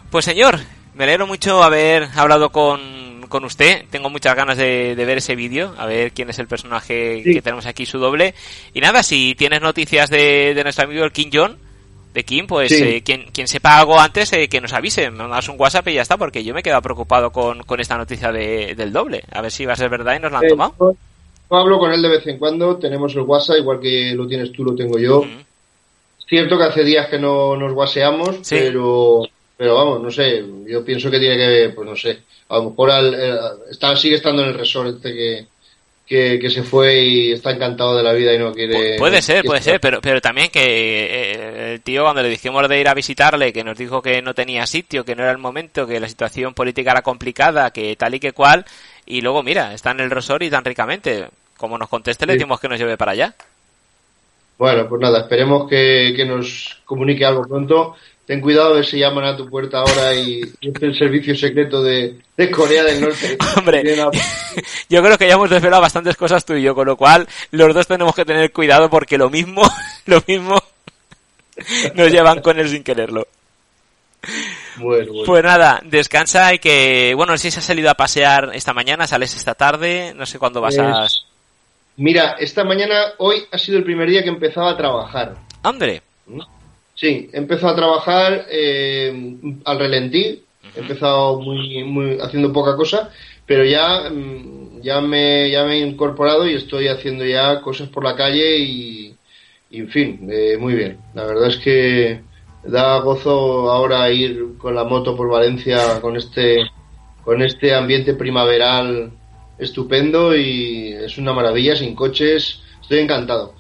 Pues 0.10 0.26
señor, 0.26 0.60
me 0.96 1.04
alegro 1.04 1.28
mucho 1.28 1.64
haber 1.64 2.08
hablado 2.16 2.50
con, 2.52 3.26
con 3.30 3.46
usted. 3.46 3.86
Tengo 3.90 4.10
muchas 4.10 4.36
ganas 4.36 4.58
de, 4.58 4.96
ver 4.96 5.18
ese 5.18 5.36
vídeo, 5.36 5.74
a 5.78 5.86
ver 5.86 6.12
quién 6.12 6.30
es 6.30 6.40
el 6.40 6.48
personaje 6.48 7.22
que 7.24 7.42
tenemos 7.42 7.66
aquí, 7.66 7.86
su 7.86 8.00
doble. 8.00 8.34
Y 8.74 8.82
nada, 8.82 9.04
si 9.04 9.36
tienes 9.36 9.62
noticias 9.62 10.10
de, 10.10 10.54
de 10.54 10.64
nuestro 10.64 10.86
amigo 10.86 11.04
el 11.04 11.12
King 11.12 11.30
John, 11.32 11.58
de 12.14 12.24
Kim, 12.24 12.48
pues 12.48 12.72
eh, 12.72 13.02
quien, 13.04 13.26
quien, 13.34 13.48
sepa 13.48 13.78
algo 13.78 14.00
antes, 14.00 14.32
eh, 14.34 14.48
que 14.48 14.62
nos 14.62 14.72
avise, 14.72 15.12
me 15.12 15.18
mandas 15.18 15.50
un 15.50 15.60
WhatsApp 15.60 15.90
y 15.90 15.96
ya 15.96 16.02
está, 16.02 16.18
porque 16.18 16.44
yo 16.44 16.54
me 16.54 16.62
he 16.62 16.64
quedado 16.64 16.82
preocupado 16.82 17.32
con, 17.32 17.64
con 17.64 17.80
esta 17.82 17.98
noticia 17.98 18.32
de, 18.32 18.74
del 18.74 18.94
doble. 18.94 19.24
A 19.32 19.42
ver 19.42 19.52
si 19.52 19.66
va 19.66 19.74
a 19.74 19.76
ser 19.76 19.90
verdad 19.90 20.16
y 20.16 20.20
nos 20.20 20.32
la 20.32 20.40
han 20.40 20.48
tomado 20.48 20.96
hablo 21.50 21.80
con 21.80 21.92
él 21.92 22.02
de 22.02 22.10
vez 22.10 22.28
en 22.28 22.38
cuando, 22.38 22.78
tenemos 22.78 23.16
el 23.16 23.22
WhatsApp, 23.22 23.58
igual 23.60 23.80
que 23.80 24.14
lo 24.16 24.28
tienes 24.28 24.52
tú, 24.52 24.64
lo 24.64 24.76
tengo 24.76 24.98
yo. 24.98 25.24
Cierto 26.28 26.58
que 26.58 26.64
hace 26.64 26.84
días 26.84 27.08
que 27.08 27.20
no 27.20 27.56
nos 27.56 27.74
guaseamos, 27.74 28.38
pero, 28.50 29.24
pero 29.58 29.76
vamos, 29.76 30.02
no 30.02 30.12
sé, 30.12 30.44
yo 30.68 30.84
pienso 30.84 31.10
que 31.10 31.20
tiene 31.20 31.38
que, 31.38 31.70
pues 31.74 31.88
no 31.88 31.96
sé, 31.96 32.20
a 32.50 32.58
lo 32.58 32.72
mejor 32.72 32.92
está, 33.70 33.96
sigue 33.96 34.16
estando 34.16 34.44
en 34.44 34.50
el 34.50 34.56
resort 34.56 34.96
este 34.96 35.48
que, 36.06 36.38
que, 36.40 36.50
se 36.52 36.62
fue 36.62 37.04
y 37.04 37.32
está 37.32 37.52
encantado 37.52 37.98
de 37.98 38.04
la 38.04 38.14
vida 38.14 38.34
y 38.34 38.38
no 38.38 38.54
quiere... 38.54 38.98
puede 39.00 39.22
ser, 39.24 39.44
puede 39.44 39.62
ser, 39.62 39.80
pero, 39.80 40.02
pero 40.02 40.22
también 40.22 40.50
que 40.50 40.62
eh, 40.62 41.74
el 41.74 41.82
tío 41.82 42.04
cuando 42.04 42.22
le 42.22 42.30
dijimos 42.30 42.68
de 42.70 42.80
ir 42.80 42.88
a 42.88 42.94
visitarle, 42.94 43.52
que 43.52 43.64
nos 43.64 43.78
dijo 43.78 44.04
que 44.04 44.22
no 44.22 44.36
tenía 44.36 44.68
sitio, 44.68 45.04
que 45.04 45.16
no 45.16 45.24
era 45.24 45.32
el 45.32 45.40
momento, 45.40 45.88
que 45.88 46.00
la 46.00 46.08
situación 46.08 46.54
política 46.54 46.92
era 46.92 47.02
complicada, 47.02 47.72
que 47.72 47.96
tal 47.96 48.14
y 48.14 48.20
que 48.20 48.34
cual, 48.34 48.66
y 49.08 49.22
luego 49.22 49.42
mira, 49.42 49.74
está 49.74 49.92
en 49.92 50.02
el 50.02 50.12
resort 50.12 50.44
y 50.44 50.50
tan 50.50 50.66
ricamente. 50.66 51.28
Como 51.58 51.78
nos 51.78 51.88
conteste, 51.88 52.26
le 52.26 52.34
decimos 52.34 52.60
que 52.60 52.68
nos 52.68 52.78
lleve 52.78 52.98
para 52.98 53.14
allá. 53.14 53.34
Bueno, 54.58 54.88
pues 54.90 55.02
nada, 55.02 55.22
esperemos 55.22 55.70
que, 55.70 56.14
que 56.16 56.26
nos 56.26 56.82
comunique 56.86 57.26
algo 57.26 57.48
pronto 57.48 57.96
ten 58.26 58.42
cuidado 58.42 58.74
a 58.74 58.76
ver 58.78 58.86
si 58.86 59.00
llaman 59.00 59.26
a 59.26 59.38
tu 59.38 59.48
puerta 59.50 59.80
ahora 59.80 60.14
y, 60.14 60.42
es 60.42 60.82
el 60.82 60.98
servicio 60.98 61.36
secreto 61.36 61.82
de, 61.84 62.20
Corea 62.52 62.84
del 62.84 63.02
Norte. 63.02 63.38
Hombre, 63.58 63.84
yo 64.90 65.04
creo 65.04 65.18
que 65.18 65.28
ya 65.28 65.36
hemos 65.36 65.50
desvelado 65.50 65.82
bastantes 65.82 66.18
cosas 66.18 66.44
tú 66.44 66.54
y 66.56 66.64
yo, 66.64 66.74
con 66.74 66.88
lo 66.88 66.98
cual 66.98 67.28
los 67.52 67.74
dos 67.74 67.88
tenemos 67.88 68.16
que 68.16 68.26
tener 68.26 68.52
cuidado 68.52 68.90
porque 68.90 69.18
lo 69.18 69.30
mismo, 69.30 69.62
lo 70.06 70.22
mismo 70.28 70.62
nos 71.94 72.12
llevan 72.12 72.42
con 72.42 72.60
él 72.60 72.70
sin 72.70 72.84
quererlo. 72.84 73.28
Bueno, 74.78 75.12
bueno. 75.12 75.26
Pues 75.26 75.44
nada, 75.44 75.80
descansa 75.86 76.54
y 76.54 76.60
que, 76.60 77.14
bueno, 77.16 77.38
si 77.38 77.52
se 77.52 77.60
ha 77.60 77.62
salido 77.62 77.92
a 77.92 77.94
pasear 77.94 78.52
esta 78.54 78.74
mañana, 78.74 79.06
sales 79.06 79.36
esta 79.36 79.54
tarde, 79.54 80.14
no 80.16 80.26
sé 80.26 80.40
cuándo 80.40 80.62
vas 80.62 80.78
a... 80.80 81.06
Mira, 81.98 82.36
esta 82.40 82.66
mañana, 82.66 83.14
hoy 83.20 83.46
ha 83.52 83.58
sido 83.58 83.78
el 83.78 83.86
primer 83.86 84.10
día 84.10 84.24
que 84.24 84.30
empezaba 84.30 84.72
a 84.72 84.78
trabajar. 84.78 85.36
¡Hombre! 85.64 86.02
¿Mm? 86.26 86.42
Sí, 86.96 87.30
he 87.34 87.38
empezado 87.38 87.74
a 87.74 87.76
trabajar 87.76 88.46
eh, 88.50 89.38
al 89.66 89.80
relentí, 89.80 90.42
he 90.76 90.80
empezado 90.80 91.42
muy, 91.42 91.84
muy, 91.84 92.18
haciendo 92.22 92.54
poca 92.54 92.78
cosa, 92.78 93.12
pero 93.46 93.66
ya, 93.66 94.10
mm, 94.10 94.82
ya, 94.82 95.02
me, 95.02 95.52
ya 95.52 95.66
me 95.66 95.74
he 95.76 95.80
incorporado 95.80 96.48
y 96.48 96.54
estoy 96.54 96.88
haciendo 96.88 97.26
ya 97.26 97.60
cosas 97.62 97.90
por 97.90 98.06
la 98.06 98.16
calle 98.16 98.60
y, 98.60 99.16
en 99.72 99.90
fin, 99.90 100.30
eh, 100.32 100.56
muy 100.58 100.74
bien. 100.74 100.98
La 101.14 101.26
verdad 101.26 101.50
es 101.50 101.58
que 101.58 102.22
da 102.64 103.00
gozo 103.00 103.70
ahora 103.70 104.10
ir 104.10 104.58
con 104.58 104.74
la 104.74 104.86
moto 104.86 105.18
por 105.18 105.30
Valencia 105.30 106.00
con 106.02 106.16
este, 106.16 106.64
con 107.24 107.42
este 107.42 107.76
ambiente 107.76 108.14
primaveral 108.14 109.12
estupendo 109.60 110.36
y 110.36 110.94
es 110.94 111.18
una 111.18 111.34
maravilla, 111.34 111.76
sin 111.76 111.94
coches, 111.94 112.62
estoy 112.82 113.00
encantado 113.00 113.54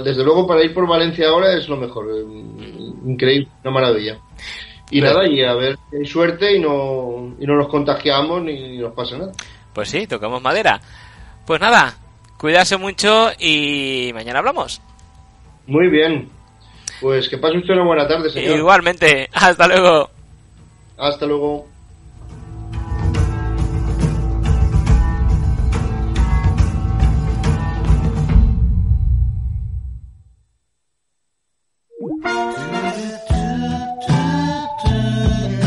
desde 0.00 0.24
luego 0.24 0.46
para 0.46 0.62
ir 0.64 0.72
por 0.72 0.86
Valencia 0.86 1.28
ahora 1.28 1.56
es 1.56 1.68
lo 1.68 1.76
mejor. 1.76 2.06
Eh, 2.10 2.24
increíble, 3.06 3.48
una 3.62 3.72
maravilla. 3.72 4.18
Y 4.90 5.00
nada, 5.00 5.26
y 5.26 5.42
a 5.42 5.54
ver 5.54 5.76
si 5.90 5.96
hay 5.96 6.04
suerte 6.04 6.56
y 6.56 6.60
no, 6.60 7.34
y 7.38 7.46
no 7.46 7.56
nos 7.56 7.68
contagiamos 7.68 8.42
ni, 8.42 8.76
nos 8.76 8.92
pasa 8.92 9.16
nada. 9.16 9.32
Pues 9.72 9.88
sí, 9.88 10.06
tocamos 10.06 10.42
madera. 10.42 10.80
Pues 11.46 11.60
nada, 11.60 11.96
Cuídase 12.42 12.76
mucho 12.76 13.30
y 13.38 14.10
mañana 14.14 14.40
hablamos. 14.40 14.82
Muy 15.68 15.88
bien. 15.88 16.28
Pues 17.00 17.28
que 17.28 17.38
pase 17.38 17.58
usted 17.58 17.74
una 17.74 17.84
buena 17.84 18.08
tarde, 18.08 18.30
señor. 18.30 18.58
Igualmente. 18.58 19.28
Hasta 19.32 19.68
luego. 19.68 20.10
Hasta 20.98 21.24
luego. 21.24 21.68